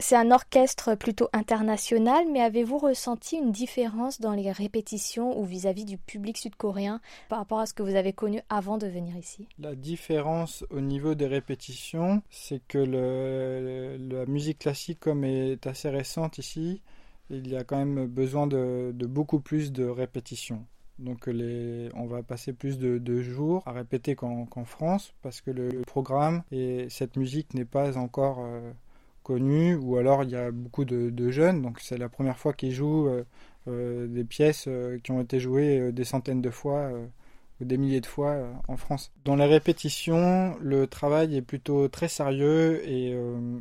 c'est 0.01 0.17
un 0.17 0.31
orchestre 0.31 0.95
plutôt 0.95 1.29
international, 1.33 2.25
mais 2.31 2.41
avez-vous 2.41 2.79
ressenti 2.79 3.37
une 3.37 3.53
différence 3.53 4.21
dans 4.21 4.33
les 4.33 4.51
répétitions 4.51 5.39
ou 5.39 5.45
vis-à-vis 5.45 5.85
du 5.85 5.99
public 5.99 6.37
sud-coréen 6.37 7.01
par 7.29 7.39
rapport 7.39 7.59
à 7.59 7.67
ce 7.67 7.75
que 7.75 7.83
vous 7.83 7.95
avez 7.95 8.13
connu 8.13 8.41
avant 8.49 8.79
de 8.79 8.87
venir 8.87 9.17
ici? 9.17 9.47
La 9.59 9.75
différence 9.75 10.65
au 10.71 10.81
niveau 10.81 11.15
des 11.15 11.27
répétitions, 11.27 12.23
c'est 12.31 12.63
que 12.67 12.79
la 12.79 14.27
musique 14.27 14.61
classique, 14.61 15.01
comme 15.01 15.25
est 15.25 15.67
assez 15.67 15.89
récente 15.89 16.39
ici, 16.39 16.83
il 17.31 17.49
y 17.49 17.57
a 17.57 17.65
quand 17.65 17.79
même 17.79 18.07
besoin 18.07 18.47
de, 18.47 18.93
beaucoup 19.07 19.41
plus 19.41 19.73
de 19.73 19.85
répétitions. 19.85 20.67
Donc 20.99 21.27
les, 21.27 21.89
on 21.95 22.07
va 22.07 22.23
passer 22.23 22.53
plus 22.53 22.79
de, 22.79 23.23
jours 23.23 23.63
à 23.67 23.73
répéter 23.73 24.15
qu'en 24.15 24.65
France 24.65 25.15
parce 25.23 25.41
que 25.41 25.51
le, 25.51 25.83
programme 25.87 26.43
et 26.53 26.87
cette 26.91 27.17
musique 27.17 27.55
n'est 27.55 27.65
pas 27.65 27.99
encore 27.99 28.41
euh, 28.41 28.73
connus, 29.23 29.75
ou 29.75 29.97
alors 29.97 30.25
il 30.25 30.31
y 30.31 30.37
a 30.37 30.51
beaucoup 30.51 30.85
de, 30.85 31.31
jeunes, 31.31 31.63
donc 31.63 31.81
c'est 31.81 31.99
la 31.99 32.09
première 32.09 32.39
fois 32.39 32.53
qu'ils 32.53 32.73
jouent 32.73 33.09
euh, 33.09 33.25
euh, 33.69 34.07
des 34.07 34.25
pièces 34.25 34.67
euh, 34.69 34.99
qui 34.99 35.13
ont 35.13 35.21
été 35.21 35.41
jouées 35.41 35.93
des 35.93 36.05
centaines 36.05 36.43
de 36.43 36.51
fois 36.51 36.91
ou 37.61 37.65
des 37.65 37.77
milliers 37.77 38.01
de 38.01 38.07
fois 38.07 38.37
en 38.69 38.77
France. 38.77 39.13
Dans 39.25 39.37
les 39.37 39.47
répétitions, 39.47 40.57
le 40.61 40.87
travail 40.87 41.37
est 41.37 41.43
plutôt 41.43 41.89
très 41.89 42.09
sérieux 42.09 42.87
et 42.89 43.17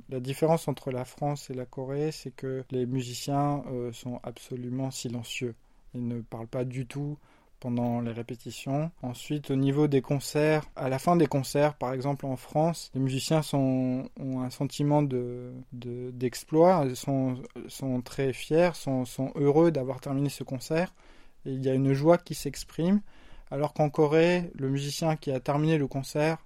la 0.10 0.20
différence 0.20 0.68
entre 0.68 0.92
la 0.92 1.06
France 1.06 1.50
et 1.50 1.54
la 1.54 1.66
Corée, 1.66 2.12
c'est 2.12 2.32
que 2.32 2.64
les 2.72 2.86
musiciens 2.86 3.64
sont 3.94 4.20
absolument 4.24 4.90
silencieux. 4.90 5.54
Ils 5.94 6.08
ne 6.08 6.22
parlent 6.22 6.48
pas 6.48 6.66
du 6.66 6.88
tout 6.88 7.18
pendant 7.62 8.02
les 8.02 8.12
répétitions. 8.12 8.92
Ensuite, 9.02 9.52
au 9.52 9.56
niveau 9.56 9.88
des 9.88 10.02
concerts, 10.02 10.64
à 10.76 10.90
la 10.90 11.00
fin 11.00 11.16
des 11.16 11.28
concerts, 11.28 11.76
par 11.76 11.94
exemple 11.94 12.26
en 12.26 12.36
France, 12.36 12.92
les 12.94 13.00
musiciens 13.00 13.42
ont 13.54 14.10
un 14.42 14.50
sentiment 14.50 15.02
de, 15.02 15.54
d'exploit, 15.72 16.86
sont, 16.96 17.36
sont 17.68 18.02
très 18.02 18.34
fiers, 18.34 18.72
sont, 18.74 19.06
sont 19.06 19.32
heureux 19.36 19.72
d'avoir 19.72 20.02
terminé 20.02 20.28
ce 20.28 20.44
concert. 20.44 20.94
Et 21.46 21.52
il 21.52 21.64
y 21.64 21.70
a 21.70 21.74
une 21.74 21.94
joie 21.94 22.18
qui 22.18 22.36
s'exprime. 22.36 23.02
Alors 23.52 23.74
qu'en 23.74 23.90
Corée, 23.90 24.52
le 24.56 24.70
musicien 24.70 25.16
qui 25.16 25.32
a 25.32 25.40
terminé 25.40 25.78
le 25.78 25.88
concert 25.88 26.38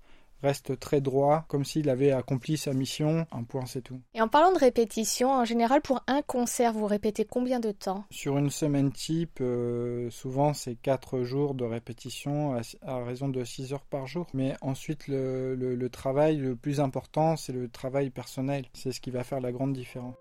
reste 0.46 0.80
très 0.80 1.02
droit, 1.02 1.46
comme 1.48 1.66
s'il 1.66 1.90
avait 1.90 2.12
accompli 2.12 2.58
sa 2.58 2.74
mission. 2.74 3.25
Un 3.32 3.44
point, 3.44 3.66
c'est 3.66 3.82
tout. 3.82 4.00
Et 4.14 4.22
en 4.22 4.28
parlant 4.28 4.54
de 4.54 4.60
répétition, 4.60 5.32
en 5.32 5.46
général, 5.46 5.82
pour 5.82 6.02
un 6.08 6.22
concert, 6.22 6.74
vous 6.74 6.86
répétez 6.86 7.25
combien 7.25 7.60
de 7.60 7.72
temps? 7.72 8.06
Sur 8.10 8.38
une 8.38 8.50
semaine 8.50 8.92
type, 8.92 9.40
euh, 9.42 10.10
souvent 10.10 10.54
c'est 10.54 10.75
4 10.75 11.24
jours 11.24 11.54
de 11.56 11.66
répétition 11.66 12.56
à, 12.86 13.04
raison 13.04 13.28
de 13.28 13.44
6 13.44 13.74
heures 13.74 13.86
par 13.86 14.08
jour. 14.08 14.28
Mais 14.34 14.56
ensuite, 14.62 15.08
le 15.08 15.88
travail 15.90 16.38
le 16.38 16.56
plus 16.56 16.80
important, 16.80 17.36
c'est 17.36 17.54
le 17.54 17.68
travail 17.68 18.10
personnel. 18.10 18.66
C'est 18.74 18.92
ce 18.92 19.02
qui 19.02 19.12
va 19.12 19.24
faire 19.24 19.42
la 19.42 19.52
grande 19.52 19.74
différence. 19.74 20.16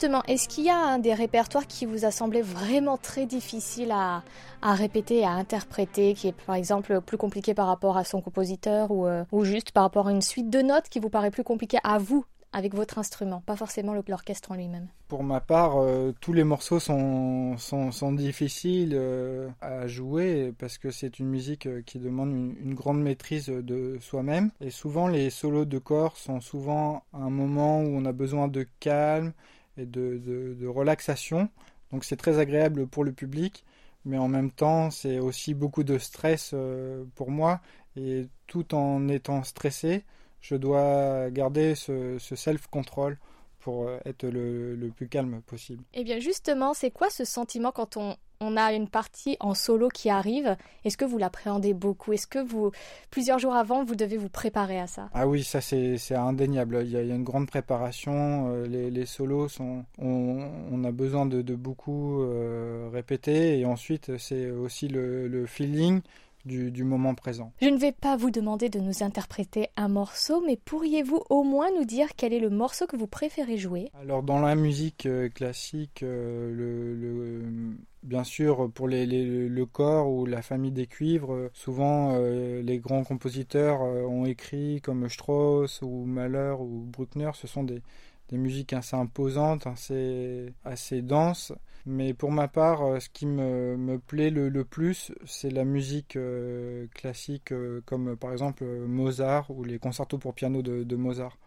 Justement, 0.00 0.22
est-ce 0.28 0.46
qu'il 0.48 0.62
y 0.62 0.70
a 0.70 0.78
un 0.78 1.00
des 1.00 1.12
répertoires 1.12 1.66
qui 1.66 1.84
vous 1.84 2.04
a 2.04 2.12
semblé 2.12 2.40
vraiment 2.40 2.96
très 2.96 3.26
difficile 3.26 3.90
à, 3.90 4.22
répéter, 4.62 5.24
à 5.24 5.30
interpréter, 5.30 6.14
qui 6.14 6.28
est 6.28 6.40
par 6.46 6.54
exemple 6.54 7.00
plus 7.00 7.16
compliqué 7.16 7.52
par 7.52 7.66
rapport 7.66 7.96
à 7.96 8.04
son 8.04 8.20
compositeur 8.20 8.92
ou, 8.92 9.08
euh, 9.08 9.24
ou 9.32 9.42
juste 9.42 9.72
par 9.72 9.82
rapport 9.82 10.06
à 10.06 10.12
une 10.12 10.22
suite 10.22 10.50
de 10.50 10.62
notes 10.62 10.88
qui 10.88 11.00
vous 11.00 11.10
paraît 11.10 11.32
plus 11.32 11.42
compliquée 11.42 11.78
à 11.82 11.98
vous 11.98 12.24
avec 12.52 12.74
votre 12.74 12.98
instrument, 12.98 13.42
pas 13.44 13.56
forcément 13.56 13.92
l'orchestre 13.92 14.52
en 14.52 14.54
lui-même? 14.54 14.86
Pour 15.08 15.24
ma 15.24 15.40
part, 15.40 15.78
euh, 15.78 16.12
tous 16.20 16.32
les 16.32 16.44
morceaux 16.44 16.78
sont, 16.78 17.56
sont, 17.58 18.12
difficiles 18.12 18.92
euh, 18.94 19.48
à 19.60 19.88
jouer 19.88 20.54
parce 20.60 20.78
que 20.78 20.92
c'est 20.92 21.18
une 21.18 21.26
musique 21.26 21.68
qui 21.86 21.98
demande 21.98 22.30
une, 22.30 22.54
une, 22.62 22.74
grande 22.74 23.02
maîtrise 23.02 23.48
de 23.48 23.98
soi-même. 24.00 24.52
Et 24.60 24.70
souvent, 24.70 25.08
les 25.08 25.28
solos 25.30 25.64
de 25.64 25.78
corps 25.78 26.16
sont 26.16 26.40
souvent 26.40 27.02
un 27.12 27.30
moment 27.30 27.80
où 27.80 27.88
on 27.96 28.04
a 28.04 28.12
besoin 28.12 28.46
de 28.46 28.64
calme 28.78 29.32
et 29.78 29.86
de, 29.86 30.66
relaxation. 30.66 31.48
Donc 31.92 32.04
c'est 32.04 32.16
très 32.16 32.38
agréable 32.38 32.86
pour 32.86 33.04
le 33.04 33.12
public, 33.12 33.64
mais 34.04 34.18
en 34.18 34.28
même 34.28 34.50
temps 34.50 34.90
c'est 34.90 35.18
aussi 35.18 35.54
beaucoup 35.54 35.84
de 35.84 35.98
stress 35.98 36.50
euh, 36.54 37.04
pour 37.14 37.30
moi. 37.30 37.60
Et 37.96 38.26
tout 38.46 38.74
en 38.74 39.08
étant 39.08 39.42
stressé, 39.42 40.04
je 40.40 40.54
dois 40.54 41.30
garder 41.30 41.74
ce, 41.74 42.18
self-control 42.18 43.18
pour 43.60 43.88
euh, 43.88 43.98
être 44.04 44.24
le, 44.24 44.76
le, 44.76 44.88
plus 44.90 45.08
calme 45.08 45.40
possible. 45.42 45.82
Et 45.94 46.00
eh 46.00 46.04
bien 46.04 46.20
justement, 46.20 46.74
c'est 46.74 46.90
quoi 46.90 47.10
ce 47.10 47.24
sentiment 47.24 47.72
quand 47.72 47.96
on, 47.96 48.16
on 48.40 48.56
a 48.56 48.72
une 48.72 48.88
partie 48.88 49.36
en 49.40 49.54
solo 49.54 49.88
qui 49.88 50.10
arrive. 50.10 50.56
Est-ce 50.84 50.96
que 50.96 51.04
vous 51.04 51.18
l'appréhendez 51.18 51.74
beaucoup? 51.74 52.12
Est-ce 52.12 52.26
que 52.26 52.38
vous, 52.38 52.70
plusieurs 53.10 53.38
jours 53.38 53.54
avant, 53.54 53.84
vous 53.84 53.96
devez 53.96 54.16
vous 54.16 54.28
préparer 54.28 54.78
à 54.78 54.86
ça? 54.86 55.08
Ah 55.14 55.26
oui, 55.26 55.42
ça 55.42 55.60
c'est 55.60 56.14
indéniable. 56.14 56.80
Il 56.84 56.90
y, 56.90 56.96
a, 56.96 57.02
une 57.02 57.24
grande 57.24 57.48
préparation. 57.48 58.52
Euh, 58.52 58.66
les, 58.66 59.06
solos 59.06 59.48
sont, 59.48 59.84
on, 59.98 60.84
a 60.84 60.92
besoin 60.92 61.26
de, 61.26 61.54
beaucoup 61.54 62.22
euh, 62.22 62.88
répéter 62.92 63.58
et 63.58 63.64
ensuite 63.64 64.16
c'est 64.18 64.50
aussi 64.50 64.88
le 64.88 65.46
feeling 65.46 66.00
du, 66.48 66.84
moment 66.84 67.14
présent. 67.14 67.52
Je 67.60 67.68
ne 67.68 67.76
vais 67.76 67.92
pas 67.92 68.16
vous 68.16 68.30
demander 68.30 68.68
de 68.68 68.80
nous 68.80 69.02
interpréter 69.02 69.68
un 69.76 69.88
morceau, 69.88 70.42
mais 70.44 70.56
pourriez-vous 70.56 71.22
au 71.30 71.44
moins 71.44 71.68
nous 71.76 71.84
dire 71.84 72.08
quel 72.16 72.32
est 72.32 72.40
le 72.40 72.50
morceau 72.50 72.86
que 72.86 72.96
vous 72.96 73.06
préférez 73.06 73.58
jouer? 73.58 73.90
Alors 74.00 74.22
dans 74.22 74.40
la 74.40 74.54
musique 74.54 75.06
euh, 75.06 75.28
classique, 75.28 76.02
euh, 76.02 76.52
le, 76.52 77.44
bien 78.02 78.24
sûr 78.24 78.70
pour 78.72 78.88
les, 78.88 79.06
le 79.06 79.66
corps 79.66 80.10
ou 80.10 80.24
la 80.24 80.42
famille 80.42 80.72
des 80.72 80.86
cuivres, 80.86 81.34
euh, 81.34 81.50
souvent 81.52 82.16
les 82.18 82.78
grands 82.78 83.04
compositeurs 83.04 83.80
ont 83.82 84.24
écrit 84.24 84.80
comme 84.80 85.08
Strauss 85.08 85.82
ou 85.82 86.04
Mahler 86.04 86.54
ou 86.58 86.86
Bruckner, 86.90 87.30
ce 87.34 87.46
sont 87.46 87.64
des, 87.64 87.82
des 88.28 88.38
musiques 88.38 88.72
assez 88.72 88.96
imposantes, 88.96 89.66
assez, 89.66 90.52
assez 90.64 91.02
denses. 91.02 91.52
Mais 91.86 92.12
pour 92.12 92.32
ma 92.32 92.48
part, 92.48 92.82
euh, 92.82 93.00
ce 93.00 93.08
qui 93.08 93.24
me, 93.26 93.76
me 93.76 93.98
plaît 93.98 94.30
le, 94.30 94.48
le 94.50 94.64
plus, 94.64 95.12
c'est 95.24 95.50
la 95.50 95.64
musique 95.64 96.16
euh, 96.16 96.86
classique, 96.94 97.52
euh, 97.52 97.80
comme 97.86 98.16
par 98.16 98.32
exemple 98.32 98.64
Mozart 98.64 99.50
ou 99.50 99.64
les 99.64 99.78
concertos 99.78 100.18
pour 100.18 100.34
piano 100.34 100.60
de, 100.62 100.82
de 100.84 100.96
Mozart 100.96 101.38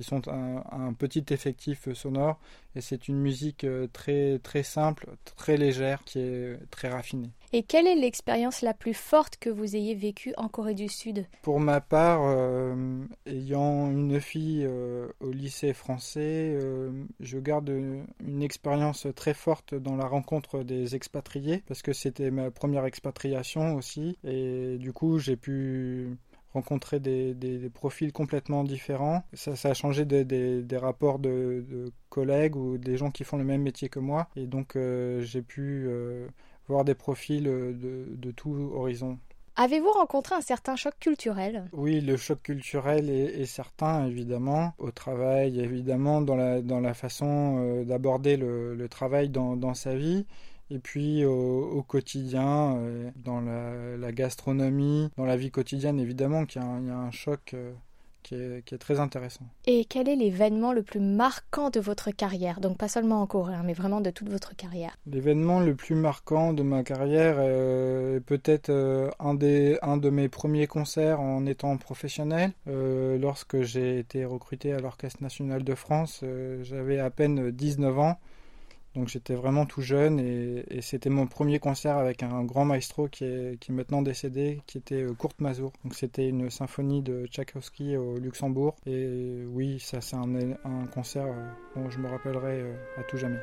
qui 0.00 0.06
sont 0.06 0.28
un, 0.28 0.64
un, 0.72 0.94
petit 0.94 1.24
effectif 1.30 1.92
sonore 1.92 2.38
et 2.74 2.80
c'est 2.80 3.08
une 3.08 3.18
musique 3.18 3.66
très 3.92 4.38
très 4.38 4.62
simple, 4.62 5.08
très 5.36 5.56
légère, 5.58 6.04
qui 6.04 6.20
est 6.20 6.58
très 6.70 6.88
raffinée. 6.88 7.30
Et 7.52 7.64
quelle 7.64 7.88
est 7.88 7.96
l'expérience 7.96 8.62
la 8.62 8.74
plus 8.74 8.94
forte 8.94 9.36
que 9.38 9.50
vous 9.50 9.74
ayez 9.74 9.96
vécue 9.96 10.32
en 10.36 10.48
Corée 10.48 10.74
du 10.74 10.88
Sud? 10.88 11.26
Pour 11.42 11.58
ma 11.58 11.80
part, 11.80 12.20
euh, 12.22 13.04
ayant 13.26 13.90
une 13.90 14.20
fille 14.20 14.64
euh, 14.64 15.08
au 15.18 15.32
lycée 15.32 15.72
français, 15.72 16.56
euh, 16.60 16.92
je 17.18 17.38
garde 17.38 17.68
une 17.68 18.42
expérience 18.42 19.08
très 19.16 19.34
forte 19.34 19.74
dans 19.74 19.96
la 19.96 20.06
rencontre 20.06 20.62
des 20.62 20.94
expatriés 20.94 21.64
parce 21.66 21.82
que 21.82 21.92
c'était 21.92 22.30
ma 22.30 22.52
première 22.52 22.84
expatriation 22.84 23.74
aussi 23.74 24.16
et 24.22 24.76
du 24.78 24.92
coup 24.92 25.18
j'ai 25.18 25.36
pu 25.36 26.16
rencontrer 26.52 27.00
des, 27.00 27.34
des, 27.34 27.58
des, 27.58 27.70
profils 27.70 28.12
complètement 28.12 28.64
différents. 28.64 29.22
Ça, 29.32 29.56
ça 29.56 29.70
a 29.70 29.74
changé 29.74 30.04
des, 30.04 30.24
des 30.24 30.76
rapports 30.76 31.18
de, 31.18 31.64
de, 31.68 31.92
collègues 32.08 32.56
ou 32.56 32.78
des 32.78 32.96
gens 32.96 33.10
qui 33.10 33.24
font 33.24 33.36
le 33.36 33.44
même 33.44 33.62
métier 33.62 33.88
que 33.88 34.00
moi. 34.00 34.28
Et 34.36 34.46
donc 34.46 34.76
euh, 34.76 35.22
j'ai 35.22 35.42
pu 35.42 35.86
euh, 35.86 36.26
voir 36.68 36.84
des 36.84 36.94
profils 36.94 37.44
de, 37.44 38.06
de 38.08 38.30
tout 38.32 38.72
horizon. 38.74 39.18
Avez-vous 39.56 39.90
rencontré 39.90 40.34
un 40.34 40.40
certain 40.40 40.74
choc 40.76 40.94
culturel? 41.00 41.64
Oui, 41.72 42.00
le 42.00 42.16
choc 42.16 42.42
culturel 42.42 43.10
est, 43.10 43.40
est, 43.42 43.46
certain, 43.46 44.06
évidemment. 44.06 44.72
Au 44.78 44.90
travail, 44.90 45.60
évidemment, 45.60 46.22
dans 46.22 46.36
la, 46.36 46.62
dans 46.62 46.80
la 46.80 46.94
façon 46.94 47.58
euh, 47.58 47.84
d'aborder 47.84 48.38
le, 48.38 48.74
le, 48.74 48.88
travail 48.88 49.28
dans, 49.28 49.56
dans 49.56 49.74
sa 49.74 49.94
vie 49.94 50.24
et 50.70 50.78
puis 50.78 51.24
au, 51.24 51.70
au 51.70 51.82
quotidien, 51.82 52.76
euh, 52.76 53.10
dans 53.16 53.40
la, 53.40 53.96
la, 53.96 54.12
gastronomie, 54.12 55.10
dans 55.16 55.24
la 55.24 55.36
vie 55.36 55.50
quotidienne, 55.50 55.98
évidemment, 55.98 56.46
qu'il 56.46 56.62
y, 56.62 56.64
y, 56.64 56.90
a 56.90 56.96
un 56.96 57.10
choc 57.10 57.54
euh, 57.54 57.72
qui, 58.22 58.36
est, 58.36 58.64
qui, 58.64 58.76
est, 58.76 58.78
très 58.78 59.00
intéressant. 59.00 59.44
Et 59.66 59.84
quel 59.84 60.08
est 60.08 60.14
l'événement 60.14 60.72
le 60.72 60.82
plus 60.82 61.00
marquant 61.00 61.70
de 61.70 61.80
votre 61.80 62.12
carrière? 62.12 62.60
Donc 62.60 62.78
pas 62.78 62.86
seulement 62.86 63.20
en 63.20 63.26
Corée, 63.26 63.54
hein, 63.54 63.62
mais 63.64 63.72
vraiment 63.72 64.00
de 64.00 64.10
toute 64.10 64.28
votre 64.28 64.54
carrière. 64.54 64.96
L'événement 65.06 65.58
le 65.58 65.74
plus 65.74 65.96
marquant 65.96 66.52
de 66.52 66.62
ma 66.62 66.84
carrière 66.84 67.36
euh, 67.38 68.18
est 68.18 68.20
peut-être 68.20 68.70
un, 69.18 69.34
des, 69.34 69.76
un 69.82 69.96
de 69.96 70.10
mes 70.10 70.28
premiers 70.28 70.68
concerts 70.68 71.20
en 71.20 71.46
étant 71.46 71.76
professionnel. 71.78 72.52
Lorsque 72.66 73.62
j'ai 73.62 73.98
été 73.98 74.24
recruté 74.24 74.72
à 74.72 74.78
l'Orchestre 74.78 75.22
national 75.22 75.64
de 75.64 75.74
France, 75.74 76.24
j'avais 76.62 77.00
à 77.00 77.10
peine 77.10 77.50
19 77.50 77.98
ans. 77.98 78.18
Donc 78.94 79.08
j'étais 79.08 79.34
vraiment 79.34 79.66
tout 79.66 79.82
jeune 79.82 80.18
et, 80.18 80.80
c'était 80.80 81.10
mon 81.10 81.26
premier 81.26 81.58
concert 81.58 81.96
avec 81.96 82.22
un 82.22 82.42
grand 82.42 82.64
maestro 82.64 83.08
qui 83.08 83.24
est, 83.24 83.68
maintenant 83.68 84.02
décédé, 84.02 84.62
qui 84.66 84.78
était 84.78 85.06
Kurt 85.18 85.40
Mazur. 85.40 85.72
Donc 85.84 85.94
c'était 85.94 86.28
une 86.28 86.50
symphonie 86.50 87.02
de 87.02 87.26
Tchaïkovski 87.26 87.96
au 87.96 88.18
Luxembourg. 88.18 88.76
Et 88.86 89.44
oui, 89.46 89.78
ça 89.78 90.00
c'est 90.00 90.16
un, 90.16 90.34
un, 90.64 90.86
concert 90.86 91.26
dont 91.76 91.88
je 91.90 91.98
me 91.98 92.08
rappellerai 92.08 92.64
à 92.96 93.02
tout 93.04 93.16
jamais. 93.16 93.40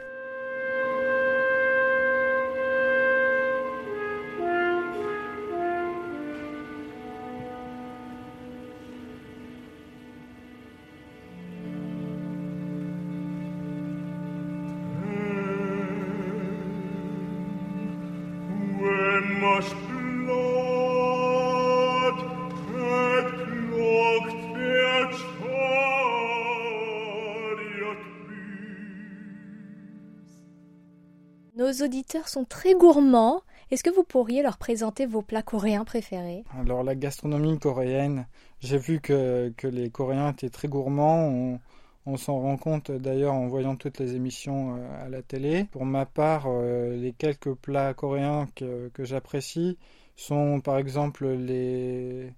Nos 31.77 31.85
auditeurs 31.85 32.27
sont 32.27 32.45
très 32.45 32.73
gourmands. 32.73 33.41
Est-ce 33.71 33.83
que 33.83 33.89
vous 33.89 34.03
pourriez 34.03 34.41
leur 34.41 34.57
présenter 34.57 35.05
vos 35.05 35.21
plats 35.21 35.41
coréens 35.41 35.83
préférés? 35.83 36.43
Alors 36.59 36.83
la 36.83 36.95
gastronomie 36.95 37.59
coréenne, 37.59 38.25
j'ai 38.61 38.77
vu 38.77 38.99
que, 38.99 39.51
les 39.63 39.89
Coréens 39.89 40.31
étaient 40.31 40.49
très 40.49 40.67
gourmands. 40.67 41.59
On, 42.05 42.17
s'en 42.17 42.39
rend 42.39 42.57
compte 42.57 42.89
d'ailleurs 42.91 43.33
en 43.33 43.47
voyant 43.47 43.75
toutes 43.75 43.99
les 43.99 44.15
émissions 44.15 44.79
à 45.03 45.09
la 45.09 45.21
télé. 45.21 45.65
Pour 45.65 45.85
ma 45.85 46.05
part, 46.05 46.45
euh, 46.47 46.95
les 46.95 47.11
quelques 47.11 47.53
plats 47.53 47.93
coréens 47.93 48.47
que, 48.55 48.89
j'apprécie 48.99 49.77
sont 50.15 50.61
par 50.61 50.77
exemple 50.77 51.27
les, 51.27 52.31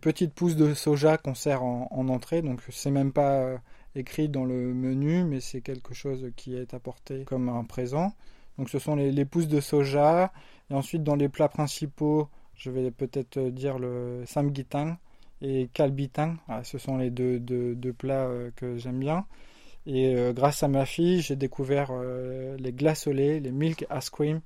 petites 0.00 0.34
pousses 0.34 0.56
de 0.56 0.74
soja 0.74 1.16
qu'on 1.18 1.34
sert 1.34 1.62
en, 1.62 1.88
en 1.92 2.08
entrée. 2.08 2.42
Donc 2.42 2.60
c'est 2.70 2.90
même 2.90 3.12
pas 3.12 3.58
écrit 3.94 4.28
dans 4.28 4.44
le 4.44 4.74
menu, 4.74 5.24
mais 5.24 5.40
c'est 5.40 5.60
quelque 5.60 5.94
chose 5.94 6.30
qui 6.36 6.56
est 6.56 6.74
apporté 6.74 7.24
comme 7.24 7.48
un 7.48 7.64
présent. 7.64 8.12
Donc 8.58 8.68
ce 8.70 8.78
sont 8.78 8.96
les, 8.96 9.24
pousses 9.24 9.48
de 9.48 9.60
soja. 9.60 10.32
Et 10.70 10.74
ensuite 10.74 11.02
dans 11.02 11.16
les 11.16 11.28
plats 11.28 11.48
principaux, 11.48 12.28
je 12.54 12.70
vais 12.70 12.90
peut-être 12.90 13.38
dire 13.38 13.78
le 13.78 14.22
samgitang 14.26 14.96
et 15.40 15.68
kalbitang. 15.72 16.36
Ah, 16.48 16.64
ce 16.64 16.78
sont 16.78 16.96
les 16.96 17.10
deux, 17.10 17.38
deux, 17.40 17.92
plats 17.92 18.26
euh, 18.26 18.50
que 18.56 18.76
j'aime 18.76 18.98
bien. 18.98 19.26
Et 19.86 20.14
euh, 20.14 20.32
grâce 20.32 20.62
à 20.62 20.68
ma 20.68 20.86
fille, 20.86 21.20
j'ai 21.20 21.36
découvert 21.36 21.88
euh, 21.90 22.56
les 22.58 22.72
glaces 22.72 23.08
les 23.08 23.40
milk 23.40 23.86
ice 23.92 24.10
cream. 24.10 24.40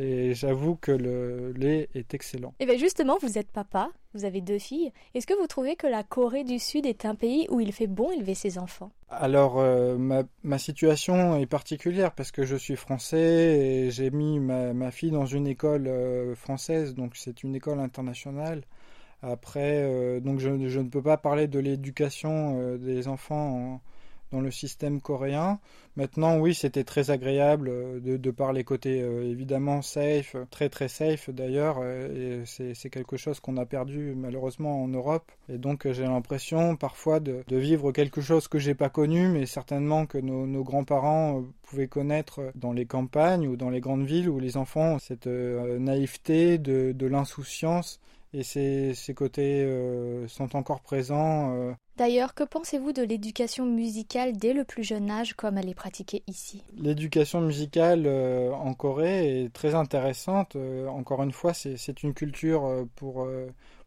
Et 0.00 0.32
j'avoue 0.32 0.76
que 0.76 0.92
le 0.92 1.52
lait 1.52 1.90
est 1.94 2.14
excellent. 2.14 2.54
Et 2.58 2.64
bien 2.64 2.78
justement, 2.78 3.18
vous 3.20 3.36
êtes 3.36 3.50
papa, 3.50 3.90
vous 4.14 4.24
avez 4.24 4.40
deux 4.40 4.58
filles. 4.58 4.92
Est-ce 5.14 5.26
que 5.26 5.38
vous 5.38 5.46
trouvez 5.46 5.76
que 5.76 5.86
la 5.86 6.02
Corée 6.02 6.42
du 6.42 6.58
Sud 6.58 6.86
est 6.86 7.04
un 7.04 7.14
pays 7.14 7.46
où 7.50 7.60
il 7.60 7.70
fait 7.70 7.86
bon 7.86 8.10
élever 8.10 8.34
ses 8.34 8.56
enfants? 8.56 8.90
Alors, 9.10 9.58
euh, 9.58 9.98
ma, 9.98 10.22
ma, 10.42 10.56
situation 10.56 11.36
est 11.36 11.44
particulière 11.44 12.12
parce 12.12 12.30
que 12.32 12.44
je 12.44 12.56
suis 12.56 12.76
français 12.76 13.18
et 13.18 13.90
j'ai 13.90 14.10
mis 14.10 14.40
ma, 14.40 14.72
ma, 14.72 14.90
fille 14.90 15.10
dans 15.10 15.26
une 15.26 15.46
école 15.46 15.86
euh, 15.86 16.34
française, 16.34 16.94
donc 16.94 17.14
c'est 17.14 17.42
une 17.42 17.54
école 17.54 17.78
internationale. 17.78 18.62
Après, 19.22 19.82
euh, 19.82 20.20
donc 20.20 20.38
je, 20.38 20.66
je, 20.68 20.80
ne 20.80 20.88
peux 20.88 21.02
pas 21.02 21.18
parler 21.18 21.46
de 21.46 21.58
l'éducation 21.58 22.78
des 22.78 23.06
enfants 23.06 23.74
en, 23.74 23.80
dans 24.32 24.40
le 24.40 24.50
système 24.50 25.00
coréen. 25.00 25.58
Maintenant, 25.96 26.38
oui, 26.38 26.54
c'était 26.54 26.84
très 26.84 27.10
agréable 27.10 28.00
de, 28.00 28.16
de 28.16 28.30
par 28.30 28.52
les 28.52 28.64
côtés 28.64 29.02
euh, 29.02 29.28
évidemment 29.28 29.82
safe, 29.82 30.36
très 30.50 30.68
très 30.68 30.88
safe 30.88 31.30
d'ailleurs, 31.30 31.78
euh, 31.82 32.42
et 32.42 32.74
c'est 32.74 32.90
quelque 32.90 33.16
chose 33.16 33.40
qu'on 33.40 33.56
a 33.56 33.66
perdu 33.66 34.14
malheureusement 34.16 34.82
en 34.82 34.88
Europe. 34.88 35.30
Et 35.48 35.58
donc 35.58 35.90
j'ai 35.90 36.04
l'impression 36.04 36.76
parfois 36.76 37.20
de, 37.20 37.44
vivre 37.50 37.92
quelque 37.92 38.20
chose 38.20 38.48
que 38.48 38.58
j'ai 38.58 38.74
pas 38.74 38.88
connu, 38.88 39.28
mais 39.28 39.46
certainement 39.46 40.06
que 40.06 40.18
nos, 40.18 40.64
grands-parents 40.64 41.42
pouvaient 41.62 41.88
connaître 41.88 42.52
dans 42.54 42.72
les 42.72 42.86
campagnes 42.86 43.48
ou 43.48 43.56
dans 43.56 43.70
les 43.70 43.80
grandes 43.80 44.06
villes 44.06 44.28
où 44.28 44.38
les 44.38 44.56
enfants 44.56 44.94
ont 44.94 44.98
cette 44.98 45.26
euh, 45.26 45.78
naïveté 45.78 46.58
de 46.58 47.06
l'insouciance 47.06 48.00
et 48.32 48.42
ces, 48.42 48.94
ces 48.94 49.14
côtés 49.14 49.62
euh, 49.64 50.28
sont 50.28 50.56
encore 50.56 50.80
présents. 50.80 51.54
Euh. 51.54 51.72
D'ailleurs, 51.96 52.34
que 52.34 52.44
pensez-vous 52.44 52.92
de 52.92 53.02
l'éducation 53.02 53.66
musicale 53.66 54.36
dès 54.36 54.52
le 54.52 54.64
plus 54.64 54.84
jeune 54.84 55.10
âge 55.10 55.34
comme 55.34 55.58
elle 55.58 55.68
est 55.68 55.74
pratiquée 55.74 56.22
ici? 56.26 56.62
L'éducation 56.76 57.40
musicale 57.40 58.04
euh, 58.06 58.52
en 58.52 58.74
Corée 58.74 59.44
est 59.44 59.52
très 59.52 59.74
intéressante. 59.74 60.56
encore 60.88 61.22
une 61.22 61.32
fois, 61.32 61.52
c'est 61.54 62.02
une 62.02 62.14
culture 62.14 62.86
pour 62.96 63.26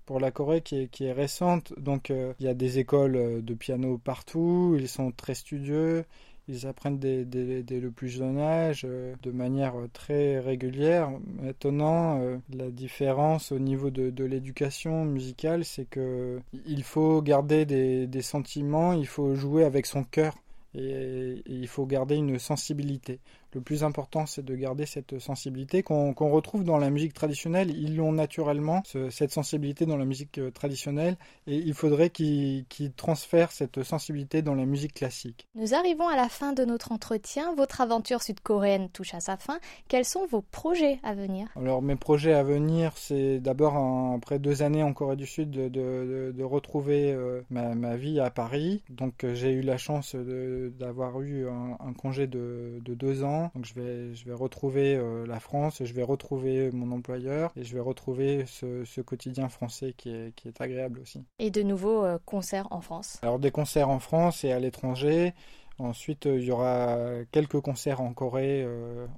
pour 0.06 0.20
la 0.20 0.32
Corée 0.32 0.62
qui 0.62 0.82
est, 0.82 0.88
qui 0.88 1.06
est 1.06 1.12
récente. 1.12 1.74
Donc 1.78 2.10
euh, 2.10 2.34
il 2.40 2.46
y 2.46 2.50
a 2.50 2.54
des 2.54 2.80
écoles 2.80 3.44
de 3.44 3.54
piano 3.54 3.98
partout, 3.98 4.76
ils 4.78 4.90
sont 4.90 5.12
très 5.12 5.36
studieux, 5.36 6.06
ils 6.48 6.68
apprennent 6.68 7.00
dès, 7.00 7.26
dès, 7.26 7.80
le 7.80 7.92
plus 7.92 8.10
jeune 8.10 8.38
âge 8.38 8.86
euh, 8.86 9.16
de 9.24 9.32
manière 9.32 9.76
très 9.94 10.40
régulière. 10.40 11.10
Maintenant, 11.42 12.20
euh, 12.20 12.38
la 12.54 12.70
différence 12.70 13.52
au 13.52 13.60
niveau 13.60 13.90
de, 13.90 14.24
l'éducation 14.24 15.06
musicale, 15.06 15.66
c'est 15.66 15.86
que 15.86 16.40
il 16.66 16.84
faut 16.84 17.22
garder 17.22 17.66
des, 17.66 18.22
sentiments, 18.22 18.94
il 18.94 19.08
faut 19.08 19.36
jouer 19.36 19.64
avec 19.64 19.86
son 19.86 20.04
cœur 20.04 20.36
et 20.76 21.44
il 21.46 21.68
faut 21.68 21.86
garder 21.86 22.16
une 22.16 22.40
sensibilité 22.40 23.20
le 23.56 23.62
plus 23.62 23.84
important, 23.84 24.26
c'est 24.26 24.44
de 24.44 24.56
garder 24.56 24.86
cette 24.86 25.20
sensibilité 25.20 25.84
qu'on 25.84 26.14
qu 26.14 26.24
retrouve 26.24 26.64
dans 26.64 26.78
la 26.78 26.90
musique 26.90 27.14
traditionnelle. 27.14 27.70
Ils 27.72 27.96
l'ont 27.96 28.12
naturellement, 28.12 28.82
ce, 28.86 29.10
cette 29.10 29.32
sensibilité 29.32 29.86
dans 29.86 29.98
la 29.98 30.06
musique 30.06 30.38
euh, 30.38 30.52
traditionnelle, 30.52 31.18
et 31.48 31.58
il 31.58 31.74
faudrait 31.74 32.10
qu'ils 32.10 32.66
qu 32.70 32.92
transfèrent 32.92 33.52
cette 33.52 33.84
sensibilité 33.84 34.42
dans 34.42 34.56
la 34.56 34.66
musique 34.66 34.94
classique. 34.94 35.48
Nous 35.56 35.74
arrivons 35.74 36.08
à 36.08 36.16
la 36.16 36.30
fin 36.30 36.54
de 36.54 36.66
notre 36.66 36.92
entretien. 36.92 37.54
Votre 37.56 37.82
aventure 37.82 38.22
sud-coréenne 38.22 38.90
touche 38.90 39.14
à 39.14 39.20
sa 39.20 39.38
fin. 39.38 39.60
Quels 39.88 40.06
sont 40.06 40.26
vos 40.26 40.42
projets 40.42 41.00
à 41.04 41.14
venir? 41.14 41.48
Alors, 41.56 41.82
mes 41.82 41.96
projets 41.96 42.34
à 42.34 42.44
venir, 42.44 42.94
c'est 42.98 43.40
d'abord, 43.40 43.76
après 44.16 44.40
deux 44.40 44.64
années 44.64 44.84
en 44.84 44.94
Corée 44.94 45.16
du 45.16 45.26
Sud, 45.26 45.52
de, 45.52 45.68
de, 45.70 46.34
de 46.36 46.44
retrouver 46.44 47.12
euh, 47.12 47.42
ma, 47.50 47.76
ma, 47.76 47.96
vie 47.96 48.20
à 48.20 48.30
Paris. 48.30 48.84
Donc, 48.90 49.24
euh, 49.24 49.34
j'ai 49.34 49.52
eu 49.52 49.62
la 49.62 49.78
chance 49.78 50.16
d'avoir 50.16 51.22
eu 51.22 51.48
un, 51.48 51.94
congé 51.94 52.28
de, 52.28 52.82
deux 52.86 53.24
ans. 53.24 53.43
Donc 53.56 53.66
je 53.66 53.74
vais, 53.74 54.16
je 54.16 54.26
vais 54.26 54.34
retrouver 54.34 55.00
la 55.28 55.40
France, 55.40 55.82
je 55.84 55.94
vais 55.94 56.04
retrouver 56.04 56.72
mon 56.72 56.92
employeur 56.92 57.52
et 57.56 57.64
je 57.64 57.74
vais 57.74 57.80
retrouver 57.80 58.46
ce, 58.46 59.02
quotidien 59.02 59.50
français 59.50 59.94
qui 59.98 60.10
est, 60.10 60.34
qui 60.36 60.48
est 60.48 60.62
agréable 60.62 61.00
aussi. 61.00 61.24
Et 61.40 61.52
de 61.52 61.62
nouveaux 61.62 62.06
concerts 62.26 62.68
en 62.72 62.82
France? 62.82 63.20
Alors 63.22 63.40
des 63.40 63.52
concerts 63.52 63.90
en 63.90 64.00
France 64.00 64.44
et 64.44 64.52
à 64.52 64.60
l'étranger. 64.60 65.34
Ensuite, 65.80 66.26
il 66.26 66.44
y 66.44 66.52
aura 66.52 66.98
quelques 67.32 67.60
concerts 67.60 68.02
en 68.02 68.14
Corée 68.14 68.66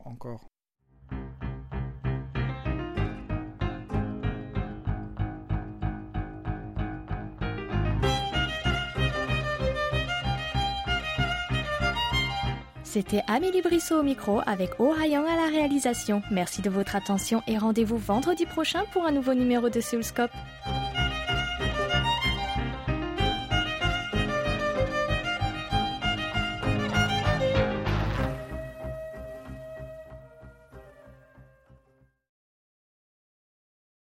encore. 0.06 0.46
C'était 12.96 13.24
Amélie 13.28 13.62
Brissot 13.62 14.00
au 14.00 14.04
micro 14.04 14.40
avec 14.46 14.80
Oh 14.80 14.94
à 14.94 15.06
la 15.06 15.48
réalisation. 15.52 16.22
Merci 16.32 16.62
de 16.62 16.70
votre 16.70 16.96
attention 16.96 17.44
et 17.46 17.58
rendez-vous 17.58 17.98
vendredi 17.98 18.46
prochain 18.46 18.84
pour 18.94 19.06
un 19.06 19.12
nouveau 19.12 19.34
numéro 19.34 19.70
de 19.70 19.82
Soulscope. 19.82 20.32